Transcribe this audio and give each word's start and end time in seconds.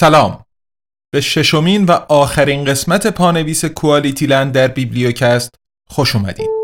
سلام. 0.00 0.44
به 1.12 1.20
ششمین 1.20 1.84
و 1.84 1.92
آخرین 2.08 2.64
قسمت 2.64 3.06
پانویس 3.06 3.64
کوالیتی 3.64 4.26
لند 4.26 4.52
در 4.52 4.68
بیبلیوکست 4.68 5.54
خوش 5.88 6.16
اومدین. 6.16 6.59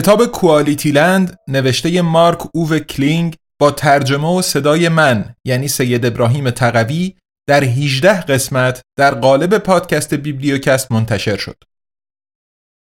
کتاب 0.00 0.26
QualityLand 0.26 1.36
نوشته 1.48 2.02
مارک 2.02 2.38
اوو 2.54 2.78
کلینگ 2.78 3.36
با 3.58 3.70
ترجمه 3.70 4.38
و 4.38 4.42
صدای 4.42 4.88
من 4.88 5.34
یعنی 5.44 5.68
سید 5.68 6.06
ابراهیم 6.06 6.50
تقوی 6.50 7.16
در 7.48 7.64
18 7.64 8.20
قسمت 8.20 8.82
در 8.96 9.14
قالب 9.14 9.58
پادکست 9.58 10.14
بیبلیوکست 10.14 10.92
منتشر 10.92 11.36
شد. 11.36 11.56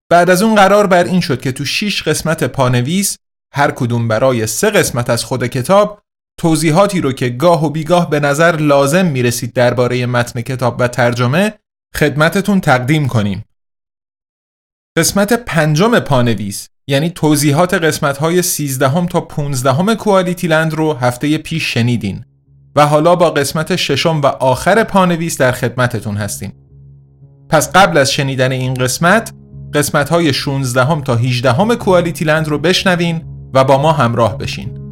بعد 0.10 0.30
از 0.30 0.42
اون 0.42 0.56
قرار 0.56 0.88
بر 0.88 1.04
این 1.04 1.20
شد 1.20 1.42
که 1.42 1.52
تو 1.52 1.66
6 1.66 2.04
قسمت 2.04 2.44
پانویس 2.44 3.18
هر 3.54 3.72
کدوم 3.72 4.08
برای 4.08 4.48
سه 4.48 4.70
قسمت 4.70 5.10
از 5.10 5.24
خود 5.24 5.48
کتاب 5.48 6.02
توضیحاتی 6.40 7.02
رو 7.02 7.12
که 7.12 7.30
گاه 7.30 7.66
و 7.66 7.70
بیگاه 7.70 8.10
به 8.10 8.20
نظر 8.20 8.56
لازم 8.56 9.06
می‌رسید 9.06 9.54
درباره 9.54 10.06
متن 10.06 10.42
کتاب 10.42 10.76
و 10.80 10.88
ترجمه 10.88 11.54
خدمتتون 11.96 12.62
تقدیم 12.62 13.08
کنیم. 13.08 13.46
قسمت 14.98 15.34
پنجم 15.34 16.00
پانویس 16.00 16.70
یعنی 16.88 17.10
توضیحات 17.10 17.74
قسمت 17.74 18.18
های 18.18 18.42
13 18.42 19.06
تا 19.06 19.22
15 19.22 19.96
کوالیتی 19.96 20.48
لند 20.48 20.74
رو 20.74 20.94
هفته 20.94 21.38
پیش 21.38 21.74
شنیدین 21.74 22.26
و 22.76 22.88
حالا 22.88 23.16
با 23.16 23.30
قسمت 23.30 23.76
ششم 23.76 24.22
و 24.22 24.26
آخر 24.26 24.84
پانویس 24.84 25.38
در 25.38 25.52
خدمتتون 25.52 26.18
هستیم. 26.18 26.54
پس 27.50 27.72
قبل 27.72 27.98
از 27.98 28.12
شنیدن 28.12 28.52
این 28.52 28.74
قسمت 28.74 29.34
قسمت 29.74 30.10
های 30.10 30.34
16 30.34 31.02
تا 31.02 31.16
18 31.16 31.76
کوالیتی 31.76 32.26
لند 32.26 32.48
رو 32.48 32.58
بشنوین 32.58 33.22
و 33.54 33.64
با 33.64 33.82
ما 33.82 33.92
همراه 33.92 34.38
بشین. 34.38 34.83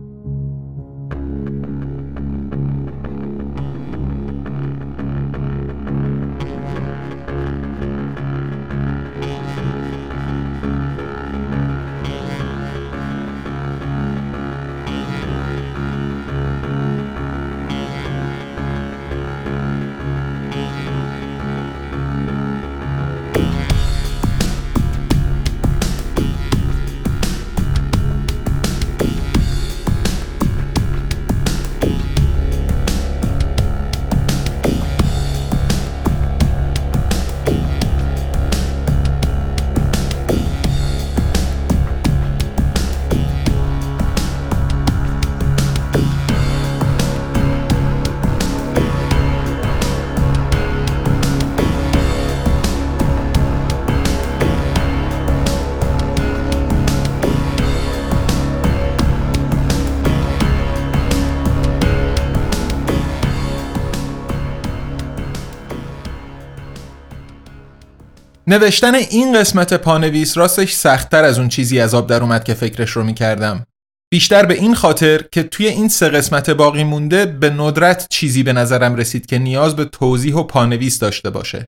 نوشتن 68.52 68.96
این 68.96 69.40
قسمت 69.40 69.74
پانویس 69.74 70.38
راستش 70.38 70.74
سختتر 70.74 71.24
از 71.24 71.40
اون 71.40 71.50
چیزی 71.50 71.80
از 71.80 71.94
آب 71.94 72.08
در 72.08 72.22
اومد 72.22 72.44
که 72.44 72.54
فکرش 72.54 72.90
رو 72.90 73.04
می‌کردم. 73.04 73.66
بیشتر 74.14 74.46
به 74.46 74.54
این 74.54 74.76
خاطر 74.76 75.22
که 75.32 75.44
توی 75.44 75.68
این 75.68 75.88
سه 75.88 76.10
قسمت 76.10 76.50
باقی 76.50 76.84
مونده 76.84 77.26
به 77.26 77.50
ندرت 77.50 78.08
چیزی 78.10 78.44
به 78.44 78.54
نظرم 78.54 78.96
رسید 78.96 79.26
که 79.26 79.40
نیاز 79.40 79.76
به 79.76 79.86
توضیح 79.86 80.36
و 80.36 80.44
پانویس 80.44 81.00
داشته 81.00 81.30
باشه. 81.30 81.66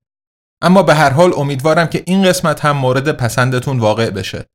اما 0.62 0.84
به 0.84 0.94
هر 0.94 1.10
حال 1.10 1.34
امیدوارم 1.38 1.88
که 1.88 2.04
این 2.06 2.24
قسمت 2.24 2.66
هم 2.66 2.78
مورد 2.78 3.12
پسندتون 3.12 3.80
واقع 3.80 4.10
بشه. 4.10 4.46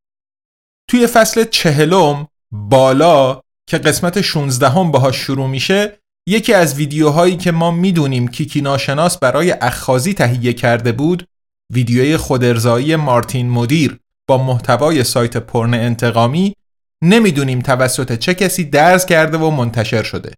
توی 0.91 1.06
فصل 1.06 1.45
چهلم 1.45 2.28
بالا 2.53 3.41
که 3.69 3.78
قسمت 3.78 4.21
16 4.21 4.69
هم 4.69 4.91
باهاش 4.91 5.16
شروع 5.16 5.47
میشه 5.47 5.99
یکی 6.28 6.55
از 6.55 6.75
ویدیوهایی 6.75 7.37
که 7.37 7.53
ما 7.53 7.71
می‌دونیم 7.71 8.28
کیکی 8.28 8.60
ناشناس 8.60 9.19
برای 9.19 9.50
اخخازی 9.50 10.15
تهیه 10.15 10.53
کرده 10.53 10.93
بود 10.93 11.27
ویدیوی 11.73 12.17
خودرزایی 12.17 12.97
مارتین 12.97 13.51
مدیر 13.51 13.99
با 14.29 14.39
محتوای 14.39 15.05
سایت 15.05 15.37
پرن 15.37 15.75
انتقامی 15.75 16.55
نمی‌دونیم 17.03 17.61
توسط 17.61 18.19
چه 18.19 18.34
کسی 18.34 18.65
درز 18.65 19.06
کرده 19.06 19.39
و 19.39 19.51
منتشر 19.51 20.03
شده. 20.03 20.33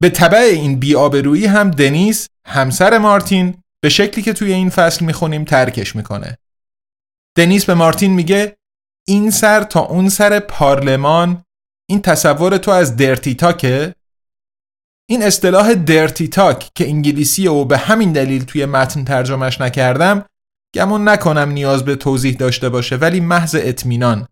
به 0.00 0.10
طبع 0.10 0.38
این 0.38 0.78
بیابرویی 0.78 1.46
هم 1.46 1.70
دنیس 1.70 2.28
همسر 2.46 2.98
مارتین 2.98 3.54
به 3.80 3.88
شکلی 3.88 4.24
که 4.24 4.32
توی 4.32 4.52
این 4.52 4.70
فصل 4.70 5.04
می‌خونیم 5.04 5.44
ترکش 5.44 5.96
می‌کنه. 5.96 6.38
دنیس 7.36 7.64
به 7.64 7.74
مارتین 7.74 8.12
میگه 8.12 8.56
این 9.08 9.30
سر 9.30 9.62
تا 9.62 9.80
اون 9.80 10.08
سر 10.08 10.40
پارلمان 10.40 11.42
این 11.88 12.02
تصور 12.02 12.58
تو 12.58 12.70
از 12.70 12.96
درتی 12.96 13.34
تاکه 13.34 13.94
این 15.10 15.22
اصطلاح 15.22 15.74
درتی 15.74 16.28
تاک 16.28 16.70
که 16.74 16.88
انگلیسی 16.88 17.46
و 17.46 17.64
به 17.64 17.78
همین 17.78 18.12
دلیل 18.12 18.44
توی 18.44 18.66
متن 18.66 19.04
ترجمهش 19.04 19.60
نکردم 19.60 20.24
گمون 20.74 21.08
نکنم 21.08 21.50
نیاز 21.50 21.84
به 21.84 21.96
توضیح 21.96 22.36
داشته 22.36 22.68
باشه 22.68 22.96
ولی 22.96 23.20
محض 23.20 23.56
اطمینان. 23.58 24.28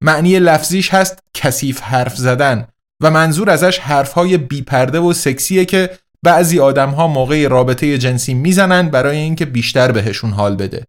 معنی 0.00 0.38
لفظیش 0.38 0.94
هست 0.94 1.18
کثیف 1.34 1.80
حرف 1.80 2.16
زدن 2.16 2.66
و 3.02 3.10
منظور 3.10 3.50
ازش 3.50 3.78
حرفهای 3.78 4.36
بیپرده 4.36 4.98
و 4.98 5.12
سکسیه 5.12 5.64
که 5.64 5.90
بعضی 6.22 6.60
آدمها 6.60 7.08
موقع 7.08 7.48
رابطه 7.48 7.98
جنسی 7.98 8.34
می‌زنن 8.34 8.88
برای 8.88 9.16
اینکه 9.16 9.44
بیشتر 9.46 9.92
بهشون 9.92 10.30
حال 10.30 10.56
بده. 10.56 10.86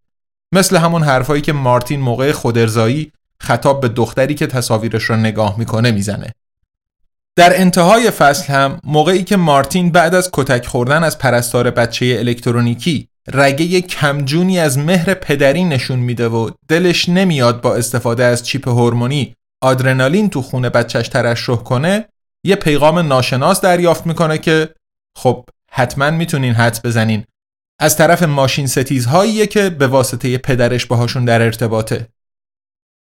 مثل 0.54 0.76
همون 0.76 1.02
حرفهایی 1.02 1.42
که 1.42 1.52
مارتین 1.52 2.00
موقع 2.00 2.32
خودرزایی 2.32 3.12
خطاب 3.40 3.80
به 3.80 3.88
دختری 3.88 4.34
که 4.34 4.46
تصاویرش 4.46 5.10
را 5.10 5.16
نگاه 5.16 5.58
می‌کنه 5.58 5.90
می‌زنه. 5.90 6.32
در 7.36 7.60
انتهای 7.60 8.10
فصل 8.10 8.52
هم 8.52 8.80
موقعی 8.84 9.24
که 9.24 9.36
مارتین 9.36 9.90
بعد 9.90 10.14
از 10.14 10.30
کتک 10.32 10.66
خوردن 10.66 11.04
از 11.04 11.18
پرستار 11.18 11.70
بچه 11.70 12.16
الکترونیکی 12.18 13.08
رگه 13.28 13.80
کمجونی 13.80 14.58
از 14.58 14.78
مهر 14.78 15.14
پدری 15.14 15.64
نشون 15.64 15.98
میده 15.98 16.28
و 16.28 16.50
دلش 16.68 17.08
نمیاد 17.08 17.60
با 17.60 17.74
استفاده 17.74 18.24
از 18.24 18.46
چیپ 18.46 18.68
هورمونی 18.68 19.34
آدرنالین 19.62 20.30
تو 20.30 20.42
خونه 20.42 20.70
بچهش 20.70 21.08
ترشح 21.08 21.56
کنه 21.56 22.08
یه 22.46 22.56
پیغام 22.56 22.98
ناشناس 22.98 23.60
دریافت 23.60 24.06
می‌کنه 24.06 24.38
که 24.38 24.74
خب 25.18 25.44
حتما 25.70 26.10
می‌تونین 26.10 26.52
حد 26.52 26.80
بزنین. 26.84 27.24
از 27.80 27.96
طرف 27.96 28.22
ماشین 28.22 28.66
ستیزهاییه 28.66 29.46
که 29.46 29.70
به 29.70 29.86
واسطه 29.86 30.38
پدرش 30.38 30.86
باهاشون 30.86 31.24
در 31.24 31.42
ارتباطه. 31.42 32.08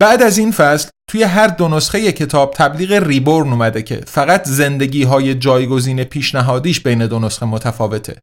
بعد 0.02 0.22
از 0.22 0.38
این 0.38 0.52
فصل 0.52 0.90
توی 1.10 1.24
هر 1.24 1.48
دو 1.48 1.68
نسخه 1.68 2.12
کتاب 2.12 2.54
تبلیغ 2.54 2.92
ریبورن 2.92 3.50
اومده 3.50 3.82
که 3.82 3.96
فقط 3.96 4.44
زندگی 4.48 5.04
های 5.04 5.36
جایگزین 5.36 6.04
پیشنهادیش 6.04 6.80
بین 6.80 7.08
دو 7.08 7.20
نسخه 7.20 7.46
متفاوته. 7.46 8.18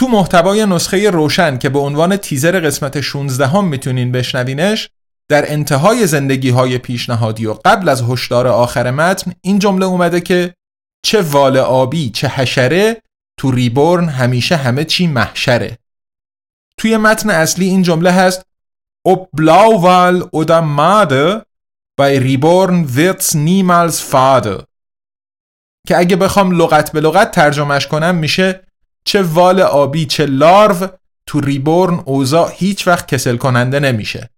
تو 0.00 0.08
محتوای 0.08 0.66
نسخه 0.66 1.10
روشن 1.10 1.58
که 1.58 1.68
به 1.68 1.78
عنوان 1.78 2.16
تیزر 2.16 2.60
قسمت 2.60 3.00
16 3.00 3.46
هم 3.46 3.64
می‌تونین 3.64 4.12
بشنوینش 4.12 4.88
در 5.28 5.52
انتهای 5.52 6.06
زندگی 6.06 6.50
های 6.50 6.78
پیشنهادی 6.78 7.46
و 7.46 7.54
قبل 7.64 7.88
از 7.88 8.02
هشدار 8.02 8.46
آخر 8.46 8.90
متن 8.90 9.32
این 9.40 9.58
جمله 9.58 9.86
اومده 9.86 10.20
که 10.20 10.54
چه 11.04 11.22
وال 11.22 11.56
آبی 11.56 12.10
چه 12.10 12.28
حشره 12.28 13.02
تو 13.36 13.50
ریبورن 13.50 14.08
همیشه 14.08 14.56
همه 14.56 14.84
چی 14.84 15.06
محشره. 15.06 15.78
توی 16.76 16.96
متن 16.96 17.30
اصلی 17.30 17.68
این 17.68 17.82
جمله 17.82 18.10
هست 18.10 18.42
ob 19.08 19.40
Blauwal 19.40 20.22
oder 20.32 20.62
Made 20.62 21.42
Bei 22.00 22.18
Reborn 22.18 22.86
wird's 22.96 23.34
niemals 23.34 24.14
که 25.86 25.96
اگه 25.96 26.16
بخوام 26.16 26.50
لغت 26.50 26.92
به 26.92 27.00
لغت 27.00 27.30
ترجمهش 27.30 27.86
کنم 27.86 28.14
میشه 28.14 28.69
چه 29.04 29.22
وال 29.22 29.60
آبی 29.60 30.06
چه 30.06 30.26
لارو 30.26 30.88
تو 31.26 31.40
ریبورن 31.40 32.02
اوضاع 32.04 32.52
هیچ 32.54 32.86
وقت 32.86 33.14
کسل 33.14 33.36
کننده 33.36 33.80
نمیشه 33.80 34.30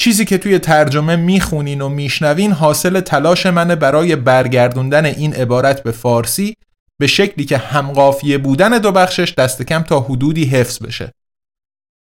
چیزی 0.00 0.24
که 0.24 0.38
توی 0.38 0.58
ترجمه 0.58 1.16
می‌خونین 1.16 1.80
و 1.80 1.88
میشنوین 1.88 2.52
حاصل 2.52 3.00
تلاش 3.00 3.46
منه 3.46 3.76
برای 3.76 4.16
برگردوندن 4.16 5.04
این 5.04 5.34
عبارت 5.34 5.82
به 5.82 5.92
فارسی 5.92 6.56
به 7.00 7.06
شکلی 7.06 7.44
که 7.44 7.58
همقافیه 7.58 8.38
بودن 8.38 8.78
دو 8.78 8.92
بخشش 8.92 9.34
دست 9.34 9.62
کم 9.62 9.82
تا 9.82 10.00
حدودی 10.00 10.44
حفظ 10.44 10.82
بشه. 10.82 11.12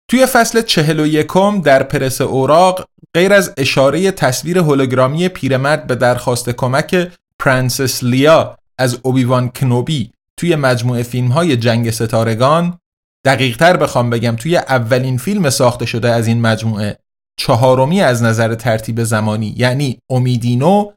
توی 0.07 0.25
فصل 0.25 0.61
چهل 0.61 0.99
و 0.99 1.07
یکم 1.07 1.61
در 1.61 1.83
پرس 1.83 2.21
اوراق 2.21 2.85
غیر 3.13 3.33
از 3.33 3.53
اشاره 3.57 4.11
تصویر 4.11 4.57
هولوگرامی 4.57 5.27
پیرمرد 5.27 5.87
به 5.87 5.95
درخواست 5.95 6.49
کمک 6.49 7.11
پرنسس 7.39 8.03
لیا 8.03 8.57
از 8.77 8.99
اوبیوان 9.01 9.49
کنوبی 9.49 10.11
توی 10.41 10.55
مجموعه 10.55 11.03
فیلم 11.03 11.27
های 11.27 11.57
جنگ 11.57 11.91
ستارگان 11.91 12.79
دقیقتر 13.25 13.77
بخوام 13.77 14.09
بگم 14.09 14.35
توی 14.35 14.57
اولین 14.57 15.17
فیلم 15.17 15.49
ساخته 15.49 15.85
شده 15.85 16.09
از 16.09 16.27
این 16.27 16.41
مجموعه 16.41 16.97
چهارمی 17.39 18.01
از 18.01 18.23
نظر 18.23 18.55
ترتیب 18.55 19.03
زمانی 19.03 19.53
یعنی 19.57 19.99
امیدینو 20.09 20.91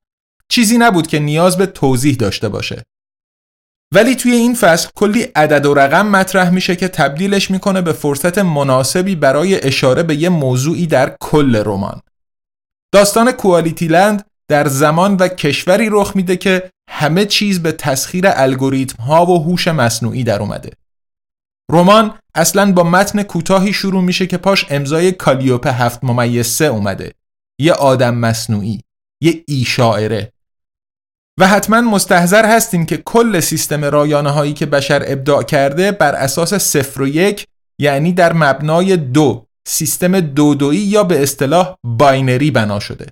چیزی 0.48 0.78
نبود 0.78 1.06
که 1.06 1.18
نیاز 1.18 1.56
به 1.56 1.66
توضیح 1.66 2.16
داشته 2.16 2.48
باشه 2.48 2.82
ولی 3.94 4.16
توی 4.16 4.32
این 4.32 4.54
فصل 4.54 4.88
کلی 4.96 5.22
عدد 5.22 5.66
و 5.66 5.74
رقم 5.74 6.06
مطرح 6.06 6.50
میشه 6.50 6.76
که 6.76 6.88
تبدیلش 6.88 7.50
می‌کنه 7.50 7.82
به 7.82 7.92
فرصت 7.92 8.38
مناسبی 8.38 9.14
برای 9.14 9.66
اشاره 9.66 10.02
به 10.02 10.16
یه 10.16 10.28
موضوعی 10.28 10.86
در 10.86 11.16
کل 11.20 11.62
رمان. 11.64 12.00
داستان 12.92 13.32
کوالیتی 13.32 13.86
لند 13.86 14.30
در 14.48 14.68
زمان 14.68 15.16
و 15.16 15.28
کشوری 15.28 15.88
رخ 15.90 16.16
میده 16.16 16.36
که 16.36 16.70
همه 16.90 17.24
چیز 17.24 17.62
به 17.62 17.72
تسخیر 17.72 18.24
الگوریتم 18.26 19.02
ها 19.02 19.26
و 19.26 19.42
هوش 19.42 19.68
مصنوعی 19.68 20.24
در 20.24 20.40
اومده. 20.40 20.70
رمان 21.70 22.18
اصلا 22.34 22.72
با 22.72 22.82
متن 22.82 23.22
کوتاهی 23.22 23.72
شروع 23.72 24.02
میشه 24.02 24.26
که 24.26 24.36
پاش 24.36 24.66
امضای 24.70 25.12
کالیوپه 25.12 25.72
هفت 25.72 26.04
ممیز 26.04 26.46
سه 26.46 26.64
اومده. 26.64 27.12
یه 27.60 27.72
آدم 27.72 28.14
مصنوعی، 28.14 28.80
یه 29.22 29.44
e 29.48 29.64
شاعره. 29.64 30.32
و 31.40 31.46
حتما 31.46 31.80
مستحضر 31.80 32.56
هستیم 32.56 32.86
که 32.86 32.96
کل 32.96 33.40
سیستم 33.40 33.84
رایانه 33.84 34.30
هایی 34.30 34.52
که 34.52 34.66
بشر 34.66 35.04
ابداع 35.06 35.42
کرده 35.42 35.92
بر 35.92 36.14
اساس 36.14 36.54
صفر 36.54 37.02
و 37.02 37.08
یک 37.08 37.46
یعنی 37.78 38.12
در 38.12 38.32
مبنای 38.32 38.96
دو 38.96 39.46
سیستم 39.68 40.20
دودویی 40.20 40.80
یا 40.80 41.04
به 41.04 41.22
اصطلاح 41.22 41.76
binary 41.84 42.50
بنا 42.50 42.80
شده. 42.80 43.06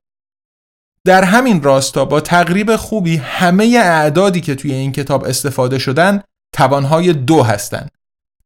در 1.06 1.24
همین 1.24 1.62
راستا 1.62 2.04
با 2.04 2.20
تقریب 2.20 2.76
خوبی 2.76 3.16
همه 3.16 3.64
اعدادی 3.84 4.40
که 4.40 4.54
توی 4.54 4.72
این 4.72 4.92
کتاب 4.92 5.24
استفاده 5.24 5.78
شدن 5.78 6.22
توانهای 6.54 7.12
دو 7.12 7.42
هستند 7.42 7.90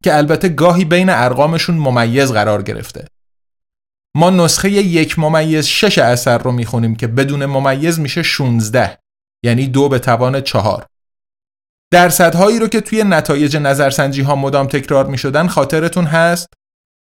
که 0.05 0.17
البته 0.17 0.49
گاهی 0.49 0.85
بین 0.85 1.11
ارقامشون 1.11 1.75
ممیز 1.75 2.33
قرار 2.33 2.63
گرفته. 2.63 3.09
ما 4.17 4.31
نسخه 4.31 4.71
یک 4.71 5.19
ممیز 5.19 5.67
شش 5.67 5.99
اثر 5.99 6.39
رو 6.39 6.53
می‌خونیم 6.53 6.97
که 6.97 7.07
بدون 7.07 7.47
ممیز 7.47 8.01
میشه 8.01 8.23
16 8.23 8.99
یعنی 9.45 9.67
دو 9.67 9.89
به 9.89 9.99
توان 9.99 10.41
چهار. 10.41 10.87
درصدهایی 11.93 12.59
رو 12.59 12.69
که 12.69 12.81
توی 12.81 13.05
نتایج 13.05 13.57
نظرسنجی 13.57 14.23
ها 14.23 14.37
مدام 14.37 14.67
تکرار 14.67 15.07
می 15.07 15.19
شدن 15.19 15.47
خاطرتون 15.47 16.05
هست 16.05 16.49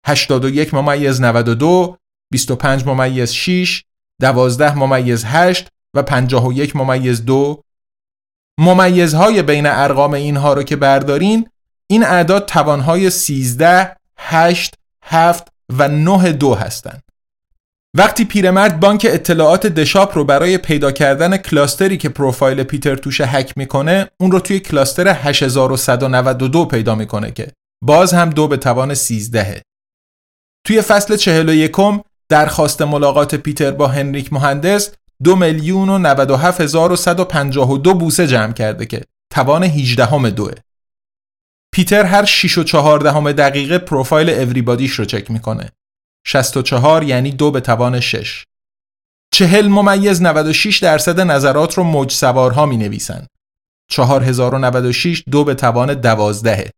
81 0.07 0.75
ممیز 0.75 1.21
92 1.21 1.97
25 2.33 2.87
ممیز 2.87 3.33
6 3.33 3.83
12 4.21 4.75
ممیز 4.79 5.25
8 5.25 5.69
و 5.95 6.03
51 6.03 6.77
ممیز 6.77 7.25
2 7.25 7.63
ممیزهای 8.59 9.43
بین 9.43 9.67
ارقام 9.67 10.13
اینها 10.13 10.53
رو 10.53 10.63
که 10.63 10.77
بردارین 10.77 11.49
این 11.87 12.05
اعداد 12.05 12.47
توانهای 12.47 13.11
13 13.11 13.97
8 14.19 14.75
7 15.03 15.49
و 15.79 15.89
9 15.89 16.33
دو 16.33 16.55
هستند 16.55 17.03
وقتی 17.97 18.25
پیرمرد 18.25 18.81
بانک 18.81 19.07
اطلاعات 19.11 19.67
دشاپ 19.67 20.17
رو 20.17 20.25
برای 20.25 20.59
پیدا 20.59 20.93
کردن 20.93 21.37
کلاستری 21.37 21.97
که 21.97 22.09
پروفایل 22.09 22.63
پیتر 22.63 22.97
توش 22.97 23.21
هک 23.21 23.59
می‌کنه 23.59 24.09
اون 24.21 24.31
رو 24.31 24.41
توی 24.41 24.61
کلاستر 24.61 25.09
8192 25.09 26.65
پیدا 26.65 26.95
می‌کنه 26.95 27.31
که. 27.31 27.53
باز 27.85 28.13
هم 28.13 28.31
دو 28.31 28.49
به 28.49 28.57
توان 28.57 28.95
13 28.95 29.63
توی 30.67 30.83
فصل 30.83 31.17
41 31.17 31.77
درخواست 32.29 32.83
ملاقات 32.83 33.35
پیتر 33.35 33.71
با 33.71 33.89
هنریک 33.89 34.33
مهندس 34.33 34.93
دو 35.25 35.37
میلیون 35.37 35.89
و 35.89 35.99
97152 35.99 37.95
بوسه 37.95 38.27
جمع 38.27 38.53
کرده 38.53 38.87
که 38.87 39.03
توان 39.33 39.65
18 39.65 40.05
همه 40.05 40.31
دوه. 40.31 40.53
پیتر 41.73 42.05
هر 42.05 42.25
6 42.25 42.59
و 42.59 42.63
14 42.63 43.33
دقیقه 43.33 43.79
پروفایل 43.79 44.31
اوریبادیش 44.31 44.93
رو 44.93 45.05
چک 45.05 45.31
می‌کنه. 45.31 45.71
64 46.27 47.03
یعنی 47.03 47.31
دو 47.31 47.51
به 47.51 47.61
توان 47.61 48.01
6. 48.01 48.45
چهل 49.33 49.69
ممیز 49.69 50.23
96 50.23 50.79
درصد 50.79 51.21
نظرات 51.21 51.75
رو 51.75 51.85
موج 51.85 52.13
سوارها 52.13 52.67
می 52.67 52.77
نویسن. 52.77 53.27
4096 53.91 55.25
دو 55.31 55.45
به 55.45 55.55
توان 55.55 55.95
12. 55.95 56.71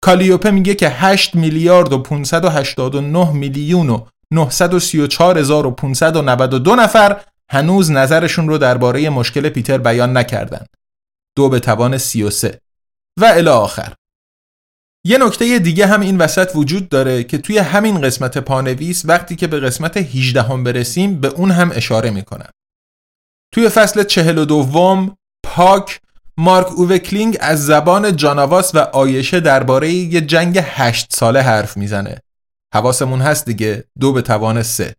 کالیوپه 0.00 0.50
میگه 0.50 0.74
که 0.74 0.88
8 0.88 1.34
میلیارد 1.34 1.92
و 1.92 1.98
589 1.98 3.32
میلیون 3.32 3.90
و 3.90 4.06
934592 4.32 6.76
نفر 6.76 7.20
هنوز 7.50 7.90
نظرشون 7.90 8.48
رو 8.48 8.58
درباره 8.58 9.10
مشکل 9.10 9.48
پیتر 9.48 9.78
بیان 9.78 10.16
نکردن. 10.16 10.66
دو 11.36 11.48
به 11.48 11.60
توان 11.60 11.98
33 11.98 12.60
و 13.20 13.24
الی 13.24 13.48
آخر. 13.48 13.92
یه 15.04 15.18
نکته 15.18 15.58
دیگه 15.58 15.86
هم 15.86 16.00
این 16.00 16.18
وسط 16.18 16.50
وجود 16.54 16.88
داره 16.88 17.24
که 17.24 17.38
توی 17.38 17.58
همین 17.58 18.00
قسمت 18.00 18.38
پانویس 18.38 19.02
وقتی 19.04 19.36
که 19.36 19.46
به 19.46 19.60
قسمت 19.60 19.96
18 19.96 20.42
هم 20.42 20.64
برسیم 20.64 21.20
به 21.20 21.28
اون 21.28 21.50
هم 21.50 21.72
اشاره 21.74 22.10
می‌کنم. 22.10 22.50
توی 23.54 23.68
فصل 23.68 24.04
42 24.04 25.14
پاک 25.44 26.00
مارک 26.36 26.72
اووکلینگ 26.72 27.36
از 27.40 27.66
زبان 27.66 28.16
John 28.16 28.45
of 28.45 28.59
Us 28.59 28.74
و 28.74 28.78
آیشه 28.78 29.40
درباره 29.40 29.92
یه 29.92 30.20
جنگ 30.20 30.58
هشت 30.62 31.14
ساله 31.14 31.42
حرف 31.42 31.76
می‌زنه. 31.76 32.20
حواسمون 32.74 33.20
هست 33.20 33.46
دیگه. 33.46 33.84
دو 34.00 34.12
به 34.12 34.22
توان 34.22 34.62
سه. 34.62 34.94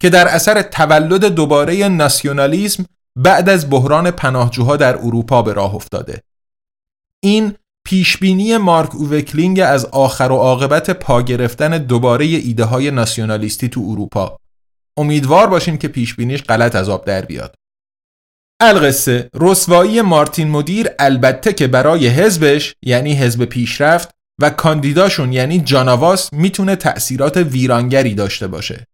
که 0.00 0.10
در 0.10 0.28
اثر 0.28 0.62
تولد 0.62 1.24
دوباره 1.24 1.88
ناسیونالیسم 1.88 2.84
بعد 3.16 3.48
از 3.48 3.70
بحران 3.70 4.10
پناهجوها 4.10 4.76
در 4.76 4.96
اروپا 4.96 5.42
به 5.42 5.52
راه 5.52 5.74
افتاده. 5.74 6.22
این 7.20 7.54
پیشبینی 7.84 8.56
مارک 8.56 8.94
اووکلینگ 8.94 9.60
از 9.60 9.84
آخر 9.84 10.32
و 10.32 10.36
عاقبت 10.36 10.90
پا 10.90 11.22
گرفتن 11.22 11.78
دوباره 11.78 12.24
ایده 12.24 12.64
های 12.64 12.90
ناسیونالیستی 12.90 13.68
تو 13.68 13.80
اروپا. 13.90 14.38
امیدوار 14.96 15.46
باشیم 15.46 15.78
که 15.78 15.88
پیشبینیش 15.88 16.42
غلط 16.42 16.76
از 16.76 16.88
آب 16.88 17.04
در 17.04 17.24
بیاد. 17.24 17.54
القصه 18.60 19.30
رسوایی 19.34 20.02
مارتین 20.02 20.50
مدیر 20.50 20.88
البته 20.98 21.52
که 21.52 21.66
برای 21.66 22.08
حزبش 22.08 22.74
یعنی 22.82 23.14
حزب 23.14 23.44
پیشرفت 23.44 24.10
و 24.38 24.50
کاندیداشون 24.50 25.32
یعنی 25.32 25.60
جاناواس 25.60 26.32
می‌تونه 26.32 26.76
تأثیرات 26.76 27.36
ویرانگری 27.36 28.14
داشته 28.14 28.46
باشه. 28.46 28.86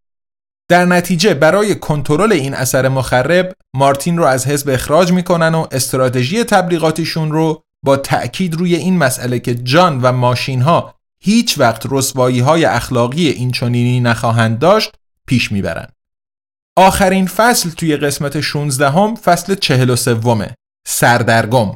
در 0.68 0.84
نتیجه 0.84 1.34
برای 1.34 1.74
کنترل 1.74 2.32
این 2.32 2.54
اثر 2.54 2.88
مخرب 2.88 3.52
مارتین 3.74 4.18
رو 4.18 4.24
از 4.24 4.46
حزب 4.46 4.68
اخراج 4.68 5.12
می‌کنن 5.12 5.54
و 5.54 5.66
استراتژی 5.72 6.44
تبلیغاتیشون 6.44 7.32
رو 7.32 7.62
با 7.84 7.96
تأکید 7.96 8.54
روی 8.54 8.74
این 8.74 8.98
مسئله 8.98 9.38
که 9.38 9.54
جان 9.54 10.02
و 10.02 10.12
ماشین 10.12 10.62
ها 10.62 10.94
هیچ 11.20 11.58
وقت 11.58 11.86
رسوایی 11.90 12.40
های 12.40 12.64
اخلاقی 12.64 13.28
این 13.28 13.50
چنینی 13.50 14.00
نخواهند 14.00 14.58
داشت 14.58 14.92
پیش 15.26 15.52
می‌برند. 15.52 15.92
آخرین 16.76 17.26
فصل 17.26 17.70
توی 17.70 17.96
قسمت 17.96 18.40
16 18.40 18.90
هم 18.90 19.14
فصل 19.14 19.54
43 19.54 20.54
سردرگم. 20.86 21.72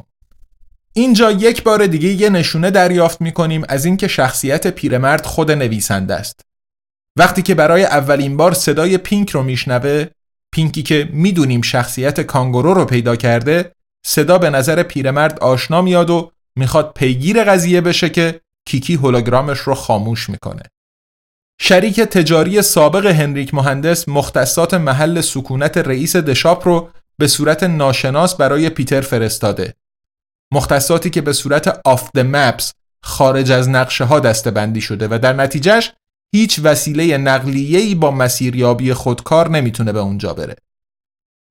اینجا 0.93 1.31
یک 1.31 1.63
بار 1.63 1.87
دیگه 1.87 2.09
یه 2.09 2.29
نشونه 2.29 2.71
دریافت 2.71 3.21
می‌کنیم 3.21 3.63
از 3.69 3.85
اینکه 3.85 4.07
شخصیت 4.07 4.67
پیرمرد 4.67 5.25
خود 5.25 5.51
نویسنده 5.51 6.15
است. 6.15 6.41
وقتی 7.17 7.41
که 7.41 7.55
برای 7.55 7.83
اولین 7.83 8.37
بار 8.37 8.53
صدای 8.53 8.97
پینک 8.97 9.29
رو 9.29 9.43
میشنوه 9.43 10.05
پینکی 10.51 10.83
که 10.83 11.09
می‌دونیم 11.13 11.61
شخصیت 11.61 12.21
کانگورو 12.21 12.73
رو 12.73 12.85
پیدا 12.85 13.15
کرده 13.15 13.71
صدا 14.05 14.37
به 14.37 14.49
نظر 14.49 14.83
پیرمرد 14.83 15.39
آشنا 15.39 15.81
میاد 15.81 16.09
و 16.09 16.31
می‌خواد 16.55 16.93
پیگیر 16.93 17.43
قضیه 17.43 17.81
بشه 17.81 18.09
که 18.09 18.41
کیکی 18.65 18.95
هولوگرامش 18.95 19.59
رو 19.59 19.75
خاموش 19.75 20.29
می‌کنه. 20.29 20.63
شریک 21.61 22.01
تجاری 22.01 22.61
سابق 22.61 23.05
هنریک 23.05 23.53
مهندس 23.53 24.09
مختصات 24.09 24.73
محل 24.73 25.21
سکونت 25.21 25.77
رئیس 25.77 26.15
دشاپ 26.15 26.67
رو 26.67 26.89
به 27.17 27.27
صورت 27.27 27.63
ناشناس 27.63 28.35
برای 28.35 28.69
پیتر 28.69 29.01
فرستاده. 29.01 29.73
مختصاتی 30.53 31.09
که 31.09 31.21
به 31.21 31.33
صورت 31.33 31.81
off 31.85 32.11
the 32.11 32.19
maps 32.19 32.73
خارج 33.03 33.51
از 33.51 33.69
نقشه 33.69 34.03
ها 34.03 34.19
دسته 34.19 34.79
شده 34.79 35.07
و 35.11 35.19
در 35.21 35.33
نتیجهش 35.33 35.93
هیچ 36.35 36.59
وسیله 36.63 37.17
نقلیه‌ای 37.17 37.95
با 37.95 38.11
مسیریابی 38.11 38.93
خودکار 38.93 39.49
نمی‌تونه 39.49 39.91
به 39.91 39.99
اونجا 39.99 40.33
بره. 40.33 40.55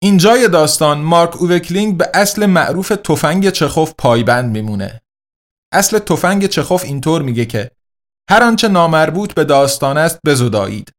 اینجای 0.02 0.48
داستان 0.48 0.98
مارک 0.98 1.42
اووکلینگ 1.42 1.96
به 1.96 2.10
اصل 2.14 2.46
معروف 2.46 2.88
تفنگ 2.88 3.50
چخوف 3.50 3.94
پایبند 3.98 4.50
میمونه. 4.52 5.00
اصل 5.72 5.98
تفنگ 5.98 6.46
چخوف 6.46 6.84
اینطور 6.84 7.22
میگه 7.22 7.44
که 7.44 7.70
هر 8.30 8.42
آنچه 8.42 8.68
نامربوط 8.68 9.34
به 9.34 9.44
داستان 9.44 9.98
است 9.98 10.18
بزدایید. 10.26 10.92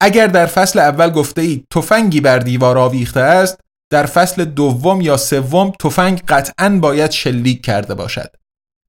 اگر 0.00 0.26
در 0.26 0.46
فصل 0.46 0.78
اول 0.78 1.10
گفته 1.10 1.40
اید 1.40 1.66
تفنگی 1.70 2.20
بر 2.20 2.38
دیوار 2.38 2.78
آویخته 2.78 3.20
است 3.20 3.60
در 3.90 4.06
فصل 4.06 4.44
دوم 4.44 5.00
یا 5.00 5.16
سوم 5.16 5.70
تفنگ 5.70 6.22
قطعا 6.28 6.78
باید 6.82 7.10
شلیک 7.10 7.64
کرده 7.64 7.94
باشد. 7.94 8.36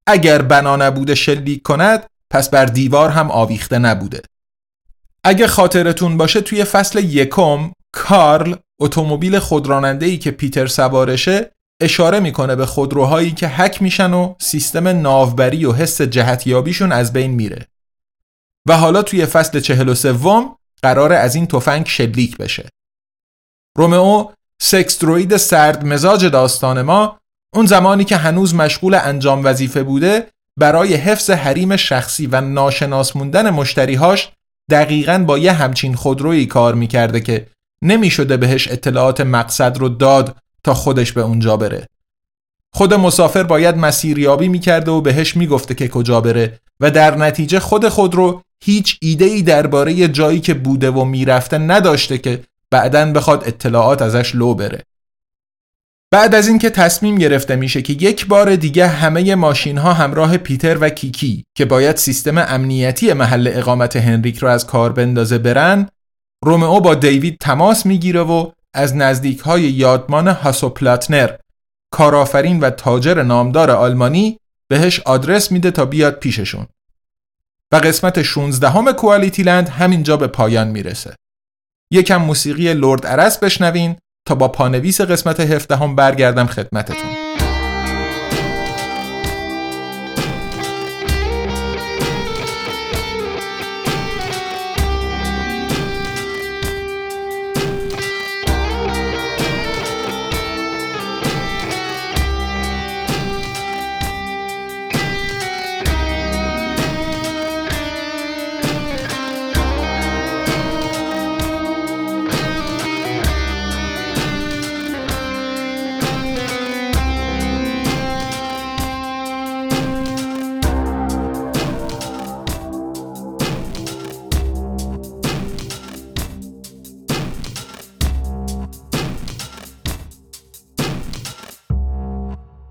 اگر 0.07 0.41
بنا 0.41 0.75
نبوده 0.75 1.15
شلیک 1.15 1.61
کند 1.61 2.09
پس 2.29 2.49
بر 2.49 2.65
دیوار 2.65 3.09
هم 3.09 3.31
آویخته 3.31 3.77
نبوده. 3.77 4.21
اگه 5.23 5.47
خاطرتون 5.47 6.17
باشه 6.17 6.41
توی 6.41 6.63
فصل 6.63 6.99
یکم 7.03 7.71
کارل 7.91 8.55
اتومبیل 8.79 9.39
خودراننده 9.39 10.05
ای 10.05 10.17
که 10.17 10.31
پیتر 10.31 10.67
سوارشه 10.67 11.51
اشاره 11.81 12.19
می‌کنه 12.19 12.55
به 12.55 12.65
خودروهایی 12.65 13.31
که 13.31 13.47
هک 13.47 13.81
میشن 13.81 14.13
و 14.13 14.35
سیستم 14.39 14.87
ناوبری 14.87 15.65
و 15.65 15.73
حس 15.73 16.01
جهتیابیشون 16.01 16.91
از 16.91 17.13
بین 17.13 17.31
میره. 17.31 17.67
و 18.67 18.77
حالا 18.77 19.01
توی 19.01 19.25
فصل 19.25 19.59
چهل 19.59 19.89
و 19.89 19.95
سوم 19.95 20.57
قرار 20.81 21.13
از 21.13 21.35
این 21.35 21.47
تفنگ 21.47 21.85
شلیک 21.87 22.37
بشه. 22.37 22.69
رومئو 23.77 24.27
سکس 24.61 24.99
دروید 24.99 25.37
سرد 25.37 25.85
مزاج 25.85 26.25
داستان 26.25 26.81
ما 26.81 27.19
اون 27.55 27.65
زمانی 27.65 28.03
که 28.03 28.17
هنوز 28.17 28.55
مشغول 28.55 28.95
انجام 28.95 29.41
وظیفه 29.45 29.83
بوده 29.83 30.27
برای 30.59 30.93
حفظ 30.93 31.29
حریم 31.29 31.75
شخصی 31.75 32.27
و 32.27 32.41
ناشناس 32.41 33.15
موندن 33.15 33.49
مشتریهاش 33.49 34.31
دقیقا 34.71 35.23
با 35.27 35.37
یه 35.37 35.51
همچین 35.51 35.95
خودرویی 35.95 36.45
کار 36.45 36.75
می‌کرده 36.75 37.19
که 37.19 37.47
نمی‌شده 37.83 38.37
بهش 38.37 38.67
اطلاعات 38.71 39.21
مقصد 39.21 39.77
رو 39.77 39.89
داد 39.89 40.35
تا 40.63 40.73
خودش 40.73 41.11
به 41.11 41.21
اونجا 41.21 41.57
بره. 41.57 41.87
خود 42.73 42.93
مسافر 42.93 43.43
باید 43.43 43.77
مسیریابی 43.77 44.47
می‌کرده 44.47 44.91
و 44.91 45.01
بهش 45.01 45.35
می‌گفته 45.37 45.75
که 45.75 45.87
کجا 45.87 46.21
بره 46.21 46.59
و 46.79 46.91
در 46.91 47.17
نتیجه 47.17 47.59
خود 47.59 47.89
خودرو 47.89 48.41
هیچ 48.63 48.97
ایده 49.01 49.25
ای 49.25 49.41
درباره 49.41 50.07
جایی 50.07 50.39
که 50.39 50.53
بوده 50.53 50.91
و 50.91 51.03
می‌رفته 51.03 51.57
نداشته 51.57 52.17
که 52.17 52.43
بعدا 52.75 53.11
بخواد 53.11 53.47
اطلاعات 53.47 54.01
ازش 54.01 54.35
لو 54.35 54.53
بره. 54.53 54.83
بعد 56.11 56.35
از 56.35 56.47
اینکه 56.47 56.69
تصمیم 56.69 57.15
گرفته 57.15 57.55
میشه 57.55 57.81
که 57.81 57.93
یک 57.93 58.27
بار 58.27 58.55
دیگه 58.55 58.87
همه 58.87 59.35
ماشین 59.35 59.77
ها 59.77 59.93
همراه 59.93 60.37
پیتر 60.37 60.77
و 60.81 60.89
کیکی 60.89 61.45
که 61.57 61.65
باید 61.65 61.95
سیستم 61.95 62.37
امنیتی 62.37 63.13
محل 63.13 63.51
اقامت 63.53 63.95
هنریک 63.95 64.37
رو 64.37 64.47
از 64.47 64.67
کار 64.67 64.91
بندازه 64.91 65.37
برن 65.37 65.89
رومئو 66.45 66.79
با 66.79 66.95
دیوید 66.95 67.37
تماس 67.39 67.85
می‌گیره 67.85 68.21
و 68.21 68.51
از 68.73 68.95
نزدیک 68.95 69.39
های 69.39 69.61
یادمان 69.61 70.27
هاسوپلاتنر 70.27 71.35
کارآفرین 71.91 72.59
و 72.59 72.69
تاجر 72.69 73.23
نامدار 73.23 73.71
آلمانی 73.71 74.39
بهش 74.67 74.99
آدرس 74.99 75.51
میده 75.51 75.71
تا 75.71 75.85
بیاد 75.85 76.19
پیششون 76.19 76.67
و 77.71 77.75
قسمت 77.75 78.21
16 78.21 78.69
همه 78.69 78.93
کوالیتی 78.93 79.43
لند 79.43 79.69
همینجا 79.69 80.17
به 80.17 80.27
پایان 80.27 80.67
می‌رسه 80.67 81.15
یکم 81.95 82.17
موسیقی 82.17 82.73
لرد 82.73 83.05
ارس 83.05 83.37
بشنوین 83.37 83.95
تا 84.27 84.35
با 84.35 84.47
پانویس 84.47 85.01
قسمت 85.01 85.39
17 85.39 85.75
هم 85.75 85.95
برگردم 85.95 86.45
خدمتتون. 86.45 87.34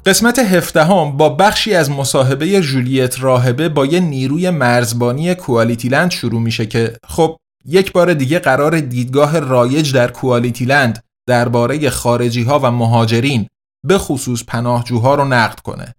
قسمت 0.06 0.38
هفدهم 0.38 1.16
با 1.16 1.28
بخشی 1.28 1.74
از 1.74 1.90
مصاحبه 1.90 2.60
جولیت 2.60 3.20
راهبه 3.20 3.68
با 3.68 3.86
یه 3.86 4.00
نیروی 4.00 4.50
مرزبانی 4.50 5.34
کوالیتیلند 5.34 6.10
شروع 6.10 6.40
میشه 6.40 6.66
که 6.66 6.96
خب 7.06 7.36
یک 7.64 7.92
بار 7.92 8.14
دیگه 8.14 8.38
قرار 8.38 8.80
دیدگاه 8.80 9.38
رایج 9.38 9.92
در 9.92 10.10
کوالیتیلند 10.10 11.04
درباره 11.26 11.90
خارجی 11.90 12.42
ها 12.42 12.58
و 12.58 12.70
مهاجرین 12.70 13.48
به 13.86 13.98
خصوص 13.98 14.44
پناهجوها 14.44 15.14
رو 15.14 15.24
نقد 15.24 15.60
کنه. 15.60 15.94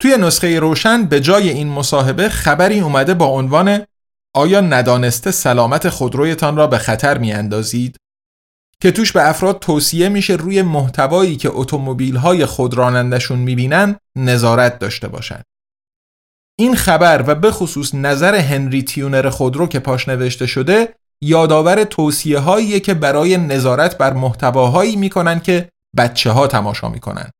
توی 0.00 0.16
نسخه 0.16 0.60
روشن 0.60 1.04
به 1.04 1.20
جای 1.20 1.48
این 1.48 1.68
مصاحبه 1.68 2.28
خبری 2.28 2.80
اومده 2.80 3.14
با 3.14 3.26
عنوان 3.26 3.84
آیا 4.34 4.60
ندانسته 4.60 5.30
سلامت 5.30 5.88
خودرویتان 5.88 6.56
را 6.56 6.66
به 6.66 6.78
خطر 6.78 7.18
می 7.18 7.32
اندازید؟ 7.32 7.96
که 8.82 8.90
توش 8.90 9.12
به 9.12 9.28
افراد 9.28 9.58
توصیه 9.58 10.08
میشه 10.08 10.32
روی 10.32 10.62
محتوایی 10.62 11.36
که 11.36 11.50
اتومبیل 11.52 12.16
های 12.16 12.46
خودرانندشون 12.46 13.38
می‌بینن 13.38 13.96
نظارت 14.16 14.78
داشته 14.78 15.08
باشن. 15.08 15.42
این 16.58 16.74
خبر 16.74 17.24
و 17.26 17.34
به 17.34 17.50
خصوص 17.50 17.94
نظر 17.94 18.34
هنری 18.34 18.82
تیونر 18.82 19.30
خودرو 19.30 19.66
که 19.66 19.78
پاش 19.78 20.08
نوشته 20.08 20.46
شده 20.46 20.94
یادآور 21.22 21.84
توصیه 21.84 22.38
هایی 22.38 22.80
که 22.80 22.94
برای 22.94 23.36
نظارت 23.36 23.98
بر 23.98 24.12
محتواهایی 24.12 24.96
می‌کنن 24.96 25.40
که 25.40 25.68
بچه 25.96 26.30
ها 26.30 26.46
تماشا 26.46 26.88
می‌کنن. 26.88 27.30